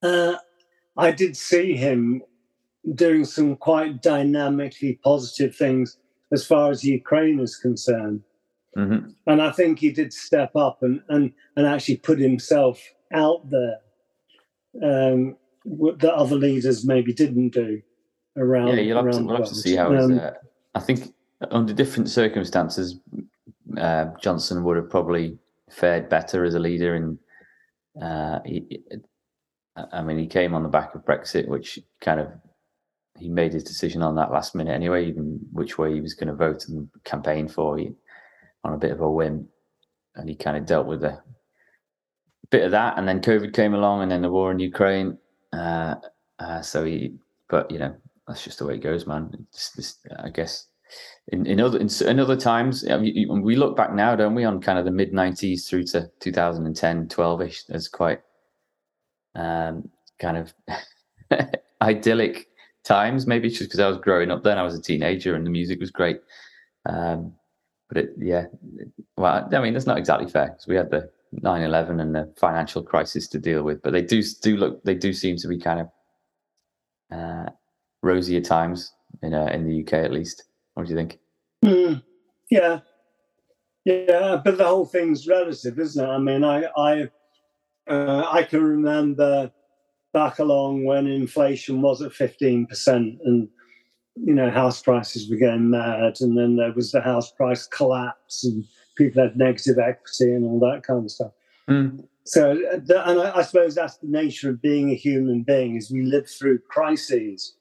uh, 0.02 0.34
I 0.98 1.10
did 1.12 1.34
see 1.34 1.74
him 1.74 2.22
doing 2.94 3.24
some 3.24 3.56
quite 3.56 4.02
dynamically 4.02 5.00
positive 5.02 5.56
things 5.56 5.96
as 6.30 6.46
far 6.46 6.70
as 6.70 6.84
Ukraine 6.84 7.40
is 7.40 7.56
concerned. 7.56 8.22
Mm-hmm. 8.76 9.10
And 9.26 9.40
I 9.40 9.50
think 9.50 9.78
he 9.78 9.92
did 9.92 10.12
step 10.12 10.54
up 10.54 10.82
and, 10.82 11.00
and, 11.08 11.32
and 11.56 11.66
actually 11.66 11.96
put 11.96 12.18
himself 12.18 12.78
out 13.12 13.48
there 13.50 13.78
um, 14.82 15.36
that 15.64 16.14
other 16.14 16.36
leaders 16.36 16.84
maybe 16.84 17.12
didn't 17.12 17.50
do 17.50 17.82
around. 18.36 18.68
Yeah, 18.68 18.80
you'll 18.80 19.04
have, 19.04 19.14
to, 19.14 19.22
we'll 19.22 19.36
have 19.36 19.48
to 19.48 19.54
see 19.54 19.76
how 19.76 19.94
um, 19.94 20.18
uh, 20.18 20.30
I 20.74 20.80
think 20.80 21.14
under 21.50 21.72
different 21.72 22.08
circumstances, 22.08 23.00
uh, 23.76 24.06
Johnson 24.20 24.64
would 24.64 24.76
have 24.76 24.90
probably 24.90 25.38
fared 25.70 26.08
better 26.08 26.44
as 26.44 26.54
a 26.54 26.58
leader. 26.58 26.94
And 26.94 27.18
uh, 28.00 28.40
he, 28.44 28.80
I 29.92 30.02
mean, 30.02 30.18
he 30.18 30.26
came 30.26 30.54
on 30.54 30.62
the 30.62 30.68
back 30.68 30.94
of 30.94 31.04
Brexit, 31.04 31.48
which 31.48 31.78
kind 32.00 32.20
of 32.20 32.28
he 33.18 33.28
made 33.28 33.52
his 33.52 33.64
decision 33.64 34.02
on 34.02 34.14
that 34.16 34.30
last 34.30 34.54
minute 34.54 34.72
anyway, 34.72 35.06
even 35.06 35.40
which 35.52 35.76
way 35.76 35.92
he 35.94 36.00
was 36.00 36.14
going 36.14 36.28
to 36.28 36.34
vote 36.34 36.68
and 36.68 36.88
campaign 37.04 37.48
for 37.48 37.76
he, 37.76 37.90
on 38.64 38.74
a 38.74 38.78
bit 38.78 38.92
of 38.92 39.00
a 39.00 39.10
whim. 39.10 39.48
And 40.14 40.28
he 40.28 40.34
kind 40.34 40.56
of 40.56 40.66
dealt 40.66 40.86
with 40.86 41.04
a 41.04 41.20
bit 42.50 42.64
of 42.64 42.70
that. 42.72 42.98
And 42.98 43.06
then 43.06 43.20
COVID 43.20 43.52
came 43.52 43.74
along 43.74 44.02
and 44.02 44.10
then 44.10 44.22
the 44.22 44.30
war 44.30 44.50
in 44.50 44.58
Ukraine. 44.58 45.18
Uh, 45.52 45.96
uh, 46.38 46.62
so 46.62 46.84
he, 46.84 47.14
but 47.48 47.70
you 47.70 47.78
know, 47.78 47.94
that's 48.26 48.44
just 48.44 48.58
the 48.58 48.66
way 48.66 48.74
it 48.74 48.82
goes, 48.82 49.06
man. 49.06 49.30
It's, 49.52 49.76
it's, 49.78 49.98
I 50.22 50.30
guess 50.30 50.66
in, 51.28 51.46
in 51.46 51.60
other 51.60 51.78
in, 51.78 51.88
in 52.06 52.20
other 52.20 52.36
times, 52.36 52.86
I 52.88 52.96
mean, 52.96 53.42
we 53.42 53.56
look 53.56 53.76
back 53.76 53.92
now, 53.92 54.16
don't 54.16 54.34
we, 54.34 54.44
on 54.44 54.60
kind 54.60 54.78
of 54.78 54.84
the 54.84 54.90
mid 54.90 55.12
90s 55.12 55.68
through 55.68 55.84
to 55.84 56.10
2010, 56.20 57.08
12 57.08 57.42
ish, 57.42 57.64
as 57.70 57.88
quite 57.88 58.20
um, 59.34 59.88
kind 60.18 60.36
of 60.36 60.54
idyllic 61.82 62.48
times. 62.84 63.26
Maybe 63.26 63.48
just 63.48 63.62
because 63.62 63.80
I 63.80 63.88
was 63.88 63.98
growing 63.98 64.30
up 64.30 64.42
then. 64.42 64.58
I 64.58 64.62
was 64.62 64.74
a 64.74 64.82
teenager 64.82 65.34
and 65.34 65.44
the 65.44 65.50
music 65.50 65.80
was 65.80 65.90
great. 65.90 66.20
Um, 66.86 67.34
but 67.88 67.98
it, 67.98 68.10
yeah, 68.18 68.46
well, 69.16 69.48
I 69.52 69.60
mean, 69.60 69.72
that's 69.72 69.86
not 69.86 69.98
exactly 69.98 70.30
fair 70.30 70.48
because 70.48 70.66
we 70.66 70.76
had 70.76 70.90
the 70.90 71.10
9/11 71.34 72.00
and 72.00 72.14
the 72.14 72.32
financial 72.38 72.82
crisis 72.82 73.28
to 73.28 73.38
deal 73.38 73.62
with. 73.62 73.82
But 73.82 73.92
they 73.92 74.02
do 74.02 74.22
do 74.42 74.56
look, 74.56 74.82
they 74.84 74.94
do 74.94 75.12
seem 75.12 75.36
to 75.38 75.48
be 75.48 75.58
kind 75.58 75.80
of 75.80 75.88
uh, 77.18 77.50
rosier 78.02 78.40
times 78.40 78.92
in 79.22 79.34
uh, 79.34 79.46
in 79.46 79.66
the 79.66 79.82
UK 79.82 79.94
at 79.94 80.12
least. 80.12 80.44
What 80.74 80.86
do 80.86 80.90
you 80.90 80.96
think? 80.96 81.18
Mm, 81.64 82.02
yeah, 82.50 82.80
yeah, 83.84 84.40
but 84.44 84.58
the 84.58 84.66
whole 84.66 84.86
thing's 84.86 85.26
relative, 85.26 85.78
isn't 85.78 86.04
it? 86.04 86.08
I 86.08 86.18
mean, 86.18 86.44
I 86.44 86.64
I 86.76 87.08
uh, 87.88 88.28
I 88.30 88.42
can 88.42 88.62
remember 88.62 89.50
back 90.12 90.38
along 90.38 90.84
when 90.84 91.06
inflation 91.06 91.82
was 91.82 92.02
at 92.02 92.12
15% 92.12 92.66
and 93.24 93.48
you 94.14 94.34
know 94.34 94.50
house 94.50 94.82
prices 94.82 95.30
were 95.30 95.36
going 95.36 95.70
mad 95.70 96.14
and 96.20 96.36
then 96.36 96.56
there 96.56 96.72
was 96.72 96.92
the 96.92 97.00
house 97.00 97.30
price 97.32 97.66
collapse 97.66 98.44
and 98.44 98.64
people 98.98 99.22
had 99.22 99.36
negative 99.36 99.78
equity 99.78 100.32
and 100.32 100.44
all 100.44 100.58
that 100.58 100.82
kind 100.82 101.04
of 101.04 101.10
stuff 101.10 101.32
mm. 101.68 102.04
so 102.24 102.50
and 102.70 102.92
I, 102.92 103.36
I, 103.36 103.42
suppose 103.42 103.74
that's 103.74 103.96
the 103.96 104.08
nature 104.08 104.50
of 104.50 104.60
being 104.60 104.90
a 104.90 104.94
human 104.94 105.42
being 105.42 105.76
is 105.76 105.90
we 105.90 106.02
live 106.02 106.28
through 106.28 106.58
crises 106.68 107.54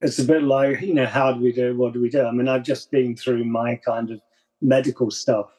it's 0.00 0.18
a 0.18 0.24
bit 0.24 0.42
like 0.42 0.80
you 0.80 0.94
know 0.94 1.06
how 1.06 1.32
do 1.32 1.40
we 1.40 1.52
do 1.52 1.76
what 1.76 1.92
do 1.92 2.00
we 2.00 2.08
do 2.08 2.24
i 2.24 2.30
mean 2.30 2.48
i've 2.48 2.62
just 2.62 2.90
been 2.90 3.16
through 3.16 3.44
my 3.44 3.74
kind 3.76 4.10
of 4.10 4.20
medical 4.62 5.10
stuff 5.10 5.50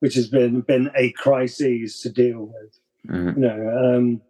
which 0.00 0.14
has 0.14 0.28
been 0.28 0.60
been 0.60 0.90
a 0.94 1.10
crisis 1.12 2.00
to 2.02 2.10
deal 2.10 2.52
with 2.52 2.78
mm. 3.08 3.34
you 3.34 3.40
know 3.40 3.94
um, 3.96 4.20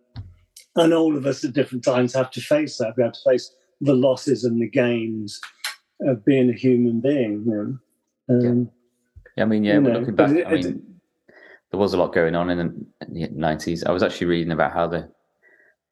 and 0.76 0.92
all 0.92 1.16
of 1.16 1.26
us 1.26 1.44
at 1.44 1.54
different 1.54 1.84
times 1.84 2.14
have 2.14 2.30
to 2.32 2.40
face 2.40 2.78
that. 2.78 2.96
We 2.96 3.02
have 3.02 3.14
to 3.14 3.20
face 3.24 3.54
the 3.80 3.94
losses 3.94 4.44
and 4.44 4.60
the 4.60 4.68
gains 4.68 5.40
of 6.02 6.24
being 6.24 6.50
a 6.50 6.54
human 6.54 7.00
being. 7.00 7.44
You 7.46 7.80
know? 8.28 8.34
um, 8.34 8.58
yeah. 8.58 8.70
I 9.38 9.44
mean, 9.44 9.64
yeah, 9.64 9.78
we're 9.78 9.94
looking 9.94 10.14
back. 10.14 10.30
It, 10.30 10.46
I 10.46 10.52
mean, 10.52 10.66
it, 10.66 11.34
there 11.70 11.80
was 11.80 11.94
a 11.94 11.98
lot 11.98 12.14
going 12.14 12.34
on 12.34 12.50
in 12.50 12.86
the 13.08 13.28
nineties. 13.28 13.84
I 13.84 13.92
was 13.92 14.02
actually 14.02 14.28
reading 14.28 14.52
about 14.52 14.72
how 14.72 14.86
the, 14.86 15.10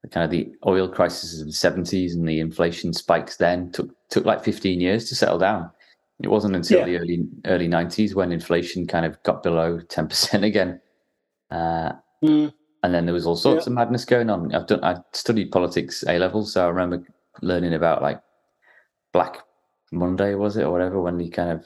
the, 0.03 0.09
kind 0.09 0.25
of 0.25 0.31
the 0.31 0.53
oil 0.67 0.89
crisis 0.89 1.41
of 1.41 1.47
the 1.47 1.53
seventies 1.53 2.15
and 2.15 2.27
the 2.29 2.41
inflation 2.41 2.93
spikes 2.93 3.37
then 3.37 3.71
took 3.73 3.91
took 4.09 4.25
like 4.25 4.45
fifteen 4.45 4.81
years 4.81 5.09
to 5.09 5.15
settle 5.15 5.39
down. 5.39 5.71
It 6.23 6.29
wasn't 6.29 6.57
until 6.57 6.81
yeah. 6.81 6.85
the 6.87 6.97
early 6.99 7.27
early 7.47 7.69
nineties 7.69 8.15
when 8.15 8.33
inflation 8.33 8.87
kind 8.87 9.05
of 9.05 9.23
got 9.25 9.43
below 9.43 9.81
ten 9.81 10.09
percent 10.09 10.45
again. 10.51 10.81
Uh, 11.51 11.93
mm 12.23 12.53
and 12.85 12.93
then 12.93 13.07
there 13.07 13.15
was 13.15 13.27
all 13.27 13.35
sorts 13.35 13.65
yeah. 13.67 13.71
of 13.71 13.75
madness 13.77 14.05
going 14.05 14.29
on. 14.29 14.55
I've 14.55 14.67
done 14.67 14.85
I 14.85 14.97
studied 15.15 15.51
politics 15.51 16.05
A 16.07 16.19
level, 16.19 16.45
so 16.45 16.67
I 16.67 16.69
remember 16.69 17.03
learning 17.41 17.73
about 17.73 18.03
like 18.03 18.21
Black 19.15 19.39
Monday 19.95 20.35
was 20.35 20.57
it 20.57 20.65
or 20.65 20.71
whatever 20.71 21.01
when 21.01 21.19
the 21.19 21.29
kind 21.31 21.51
of 21.51 21.65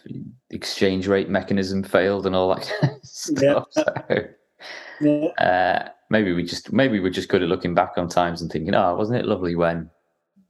exchange 0.51 1.07
rate 1.07 1.29
mechanism 1.29 1.83
failed 1.83 2.27
and 2.27 2.37
all 2.37 2.55
that 2.55 2.73
kind 2.81 2.95
of 2.95 3.05
stuff. 3.05 3.67
Yeah. 4.11 4.23
So. 5.01 5.29
Uh, 5.39 5.89
maybe 6.11 6.33
we 6.33 6.43
just 6.43 6.73
maybe 6.73 7.01
we're 7.01 7.11
just 7.11 7.29
good 7.29 7.43
at 7.43 7.49
looking 7.49 7.75
back 7.75 7.93
on 7.97 8.09
times 8.09 8.43
and 8.43 8.51
thinking, 8.51 8.75
oh, 8.75 8.97
wasn't 8.97 9.19
it 9.19 9.27
lovely 9.27 9.55
when 9.55 9.91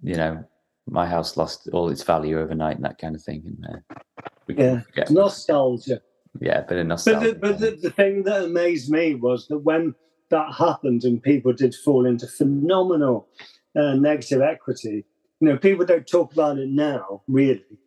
you 0.02 0.14
know 0.14 0.44
my 0.86 1.06
house 1.06 1.36
lost 1.36 1.68
all 1.72 1.88
its 1.90 2.02
value 2.02 2.38
overnight 2.40 2.76
and 2.76 2.84
that 2.84 2.98
kind 2.98 3.14
of 3.14 3.22
thing. 3.22 3.42
And 3.44 3.76
uh, 3.76 4.22
yeah, 4.48 4.82
nostalgia. 5.10 6.00
Yeah, 6.40 6.64
but 6.68 6.84
nostalgia. 6.86 7.34
But, 7.34 7.58
the, 7.58 7.68
but 7.68 7.80
the, 7.82 7.88
the 7.88 7.90
thing 7.90 8.22
that 8.24 8.44
amazed 8.44 8.90
me 8.90 9.14
was 9.14 9.48
that 9.48 9.58
when 9.58 9.94
that 10.30 10.54
happened 10.54 11.04
and 11.04 11.22
people 11.22 11.52
did 11.52 11.74
fall 11.74 12.06
into 12.06 12.26
phenomenal 12.26 13.28
uh, 13.76 13.94
negative 13.94 14.42
equity. 14.42 15.04
You 15.40 15.48
know, 15.48 15.56
people 15.56 15.86
don't 15.86 16.06
talk 16.06 16.32
about 16.32 16.58
it 16.58 16.68
now, 16.68 17.22
really, 17.28 17.78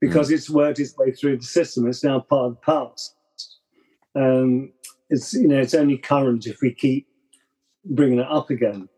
because 0.00 0.30
mm. 0.30 0.34
it's 0.34 0.48
worked 0.48 0.80
its 0.80 0.96
way 0.96 1.12
through 1.12 1.38
the 1.38 1.44
system. 1.44 1.86
It's 1.86 2.04
now 2.04 2.20
part 2.20 2.46
of 2.46 2.52
the 2.52 2.60
past. 2.60 3.14
Um, 4.14 4.72
it's 5.10 5.34
you 5.34 5.48
know, 5.48 5.60
it's 5.60 5.74
only 5.74 5.98
current 5.98 6.46
if 6.46 6.60
we 6.62 6.72
keep 6.72 7.06
bringing 7.84 8.20
it 8.20 8.26
up 8.28 8.50
again. 8.50 8.88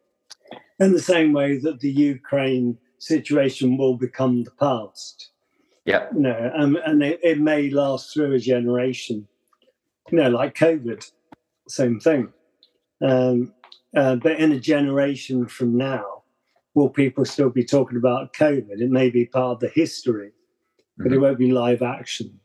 in 0.79 0.93
the 0.93 1.01
same 1.01 1.33
way 1.33 1.59
that 1.59 1.81
the 1.81 1.91
Ukraine 1.91 2.79
situation 2.99 3.77
will 3.77 3.97
become 3.97 4.45
the 4.45 4.51
past. 4.53 5.31
Yeah. 5.85 6.07
You 6.15 6.21
know, 6.21 6.53
um, 6.57 6.77
and 6.85 7.03
it, 7.03 7.21
it 7.23 7.41
may 7.41 7.71
last 7.71 8.13
through 8.13 8.35
a 8.35 8.39
generation. 8.39 9.29
You 10.11 10.19
know, 10.19 10.31
like 10.31 10.55
COVID, 10.55 11.11
same 11.69 12.01
thing. 12.01 12.33
Um, 13.03 13.53
uh, 13.97 14.17
but 14.17 14.39
in 14.39 14.53
a 14.53 14.61
generation 14.61 15.47
from 15.47 15.77
now, 15.77 16.16
will 16.77 16.91
people 16.91 17.25
still 17.25 17.51
be 17.51 17.65
talking 17.65 17.97
about 17.97 18.33
COVID? 18.35 18.81
It 18.81 18.91
may 18.91 19.11
be 19.11 19.25
part 19.25 19.55
of 19.55 19.61
the 19.61 19.71
history, 19.71 20.31
but 20.99 21.11
it 21.11 21.17
Mhm. 21.17 21.23
won't 21.23 21.39
be 21.39 21.51
live 21.51 21.83
action. 21.83 22.39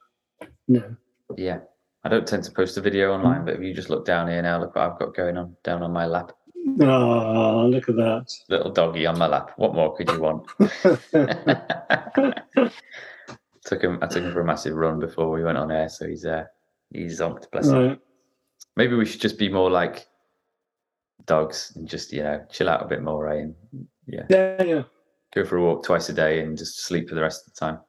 No. 0.67 0.95
Yeah. 1.37 1.59
I 2.03 2.09
don't 2.09 2.25
tend 2.25 2.43
to 2.45 2.51
post 2.51 2.77
a 2.77 2.81
video 2.81 3.13
online, 3.13 3.45
but 3.45 3.53
if 3.55 3.61
you 3.61 3.75
just 3.75 3.91
look 3.91 4.05
down 4.05 4.27
here 4.27 4.41
now, 4.41 4.59
look 4.59 4.73
what 4.75 4.89
I've 4.89 4.97
got 4.97 5.13
going 5.13 5.37
on 5.37 5.55
down 5.63 5.83
on 5.83 5.91
my 5.91 6.07
lap. 6.07 6.31
Oh, 6.79 7.67
look 7.69 7.89
at 7.89 7.95
that. 7.97 8.31
Little 8.49 8.71
doggy 8.71 9.05
on 9.05 9.19
my 9.19 9.27
lap. 9.27 9.51
What 9.57 9.75
more 9.75 9.93
could 9.95 10.09
you 10.09 10.19
want? 10.19 10.47
took 13.65 13.83
him 13.83 13.99
I 14.01 14.07
took 14.07 14.23
him 14.23 14.31
for 14.31 14.41
a 14.41 14.45
massive 14.45 14.75
run 14.75 14.99
before 14.99 15.29
we 15.29 15.43
went 15.43 15.57
on 15.57 15.71
air, 15.71 15.89
so 15.89 16.07
he's 16.07 16.25
uh 16.25 16.45
he's 16.91 17.19
zonked, 17.19 17.51
bless 17.51 17.67
him. 17.67 17.99
Maybe 18.77 18.95
we 18.95 19.05
should 19.05 19.21
just 19.21 19.37
be 19.37 19.49
more 19.49 19.69
like 19.69 20.07
dogs 21.25 21.73
and 21.75 21.87
just, 21.87 22.11
you 22.13 22.23
know, 22.23 22.43
chill 22.49 22.69
out 22.69 22.83
a 22.83 22.87
bit 22.87 23.03
more, 23.03 23.27
eh? 23.29 23.41
And 23.41 23.55
yeah, 24.11 24.25
Yeah, 24.29 24.63
yeah. 24.63 24.83
go 25.33 25.45
for 25.45 25.57
a 25.57 25.61
walk 25.63 25.83
twice 25.83 26.09
a 26.09 26.13
day 26.13 26.41
and 26.41 26.57
just 26.57 26.81
sleep 26.85 27.09
for 27.09 27.15
the 27.15 27.21
rest 27.21 27.47
of 27.47 27.53
the 27.53 27.59
time. 27.59 27.79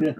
Yeah. 0.00 0.14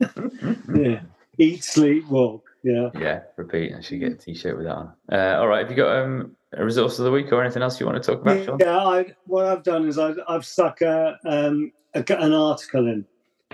Yeah. 0.74 1.00
Eat, 1.38 1.62
sleep, 1.62 2.08
walk. 2.08 2.44
Yeah. 2.62 2.88
Yeah, 2.98 3.20
repeat. 3.36 3.74
I 3.74 3.80
should 3.80 4.00
get 4.00 4.12
a 4.12 4.16
t-shirt 4.16 4.56
with 4.56 4.66
that 4.66 4.74
on. 4.76 4.92
Uh, 5.12 5.38
all 5.38 5.48
right, 5.48 5.60
have 5.60 5.70
you 5.70 5.76
got 5.76 5.96
um, 5.96 6.36
a 6.54 6.64
resource 6.64 6.98
of 6.98 7.04
the 7.04 7.10
week 7.10 7.32
or 7.32 7.42
anything 7.42 7.62
else 7.62 7.78
you 7.80 7.86
want 7.86 8.02
to 8.02 8.06
talk 8.12 8.22
about, 8.22 8.44
Sean? 8.44 8.58
Yeah, 8.60 8.78
I, 8.78 9.14
what 9.26 9.46
I've 9.46 9.62
done 9.62 9.86
is 9.88 9.98
I've, 9.98 10.18
I've 10.28 10.44
stuck 10.44 10.80
a, 10.80 11.18
um, 11.26 11.72
a, 11.94 12.04
an 12.18 12.32
article 12.32 12.86
in, 12.86 13.04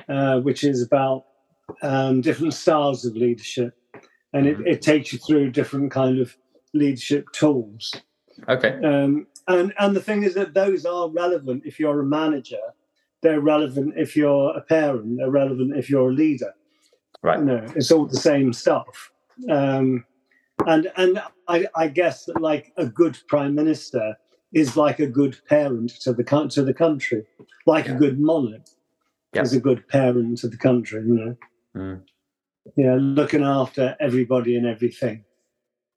uh, 0.09 0.41
which 0.41 0.65
is 0.65 0.83
about 0.83 1.25
um, 1.83 2.21
different 2.21 2.55
styles 2.55 3.05
of 3.05 3.17
leadership, 3.17 3.75
and 4.33 4.47
it, 4.47 4.59
it 4.67 4.83
takes 4.83 5.13
you 5.13 5.19
through 5.19 5.51
different 5.51 5.91
kind 5.91 6.21
of 6.21 6.37
leadership 6.75 7.27
tools. 7.33 7.93
Okay. 8.49 8.79
Um, 8.85 9.27
and 9.49 9.73
and 9.79 9.95
the 9.97 10.01
thing 10.03 10.23
is 10.25 10.35
that 10.35 10.55
those 10.55 10.85
are 10.87 11.09
relevant 11.09 11.63
if 11.65 11.79
you're 11.81 12.01
a 12.01 12.05
manager. 12.05 12.61
They're 13.23 13.41
relevant 13.41 13.95
if 13.97 14.15
you're 14.17 14.57
a 14.57 14.61
parent. 14.61 15.17
They're 15.19 15.31
relevant 15.31 15.77
if 15.77 15.89
you're 15.91 16.11
a 16.11 16.15
leader. 16.15 16.53
Right. 17.23 17.39
You 17.39 17.45
No, 17.45 17.67
it's 17.75 17.91
all 17.91 18.07
the 18.07 18.17
same 18.17 18.53
stuff. 18.53 19.11
Um, 19.51 20.05
and 20.67 20.91
and 20.97 21.23
I, 21.49 21.67
I 21.75 21.89
guess 21.89 22.25
that 22.27 22.41
like 22.41 22.73
a 22.77 22.87
good 22.87 23.19
prime 23.29 23.55
minister 23.55 24.17
is 24.53 24.77
like 24.77 25.01
a 25.01 25.07
good 25.07 25.37
parent 25.49 25.91
to 26.03 26.13
the 26.13 26.25
to 26.51 26.63
the 26.63 26.75
country, 26.75 27.25
like 27.67 27.87
Yeah. 27.87 27.95
a 27.95 27.99
good 27.99 28.19
monarch 28.21 28.63
Yeah. 29.35 29.43
is 29.43 29.53
a 29.55 29.61
good 29.61 29.87
parent 29.89 30.39
to 30.39 30.49
the 30.49 30.57
country. 30.57 31.03
You 31.03 31.15
know, 31.15 31.37
Mm. 31.77 32.01
yeah, 32.77 32.97
looking 32.99 33.43
after 33.43 33.97
everybody 34.01 34.57
and 34.57 34.67
everything. 34.67 35.25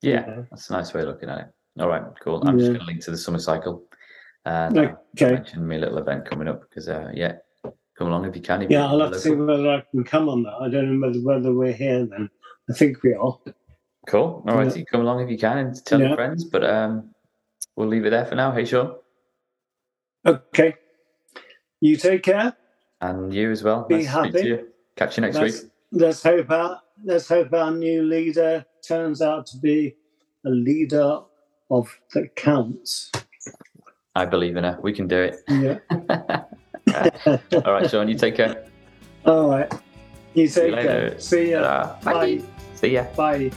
Yeah, 0.01 0.25
Yeah. 0.27 0.43
that's 0.49 0.69
a 0.69 0.73
nice 0.73 0.93
way 0.93 1.01
of 1.01 1.07
looking 1.07 1.29
at 1.29 1.39
it. 1.39 1.47
All 1.79 1.87
right, 1.87 2.03
cool. 2.21 2.41
I'm 2.45 2.57
just 2.57 2.69
going 2.71 2.79
to 2.79 2.85
link 2.85 3.01
to 3.01 3.11
the 3.11 3.17
summer 3.17 3.39
cycle. 3.39 3.83
And 4.45 4.77
uh, 4.77 4.95
Okay. 5.15 5.33
mention 5.33 5.67
me 5.67 5.75
a 5.77 5.79
little 5.79 5.97
event 5.97 6.25
coming 6.29 6.47
up 6.47 6.61
because, 6.61 6.87
uh, 6.89 7.11
yeah, 7.13 7.33
come 7.97 8.07
along 8.07 8.25
if 8.25 8.35
you 8.35 8.41
can. 8.41 8.61
if 8.61 8.69
Yeah, 8.69 8.85
I'll 8.85 8.99
have 8.99 9.11
to 9.11 9.19
see 9.19 9.31
whether 9.31 9.69
I 9.69 9.83
can 9.91 10.03
come 10.03 10.29
on 10.29 10.43
that. 10.43 10.53
I 10.61 10.69
don't 10.69 10.99
know 10.99 11.07
whether 11.07 11.19
whether 11.21 11.53
we're 11.53 11.73
here 11.73 12.05
then. 12.05 12.29
I 12.69 12.73
think 12.73 13.03
we 13.03 13.13
are. 13.13 13.37
Cool. 14.07 14.43
All 14.47 14.55
right, 14.55 14.87
come 14.91 15.01
along 15.01 15.21
if 15.21 15.29
you 15.29 15.37
can 15.37 15.57
and 15.59 15.85
tell 15.85 15.99
your 15.99 16.15
friends. 16.15 16.45
But 16.45 16.63
um, 16.63 17.13
we'll 17.75 17.87
leave 17.87 18.05
it 18.05 18.11
there 18.11 18.25
for 18.25 18.35
now. 18.35 18.51
Hey, 18.51 18.65
Sean. 18.65 18.95
Okay. 20.25 20.75
You 21.81 21.95
take 21.95 22.23
care. 22.23 22.55
And 23.01 23.33
you 23.33 23.51
as 23.51 23.63
well. 23.63 23.85
Be 23.87 23.95
nice 23.95 24.07
happy. 24.07 24.41
you. 24.47 24.67
Catch 24.95 25.17
you 25.17 25.21
next 25.21 25.37
Let's, 25.37 25.61
week. 25.63 25.71
let's 25.93 26.23
hope 26.23 26.49
our 26.51 26.81
let's 27.05 27.29
hope 27.29 27.53
our 27.53 27.71
new 27.71 28.03
leader 28.03 28.65
turns 28.85 29.21
out 29.21 29.45
to 29.47 29.57
be 29.57 29.95
a 30.45 30.49
leader 30.49 31.19
of 31.69 31.99
that 32.13 32.35
counts. 32.35 33.11
I 34.15 34.25
believe 34.25 34.57
in 34.57 34.63
her. 34.63 34.77
We 34.81 34.93
can 34.93 35.07
do 35.07 35.17
it. 35.17 35.37
Yeah. 35.47 35.77
All 37.65 37.73
right, 37.73 37.89
Sean, 37.89 38.09
you 38.09 38.15
take 38.15 38.35
care. 38.35 38.65
All 39.25 39.49
right. 39.49 39.71
You 40.33 40.47
take 40.47 40.71
later. 40.71 41.09
care. 41.09 41.19
See 41.19 41.51
ya. 41.51 41.61
Ta-ra. 41.61 42.13
Bye. 42.13 42.41
See 42.75 42.93
ya. 42.93 43.05
Bye. 43.15 43.51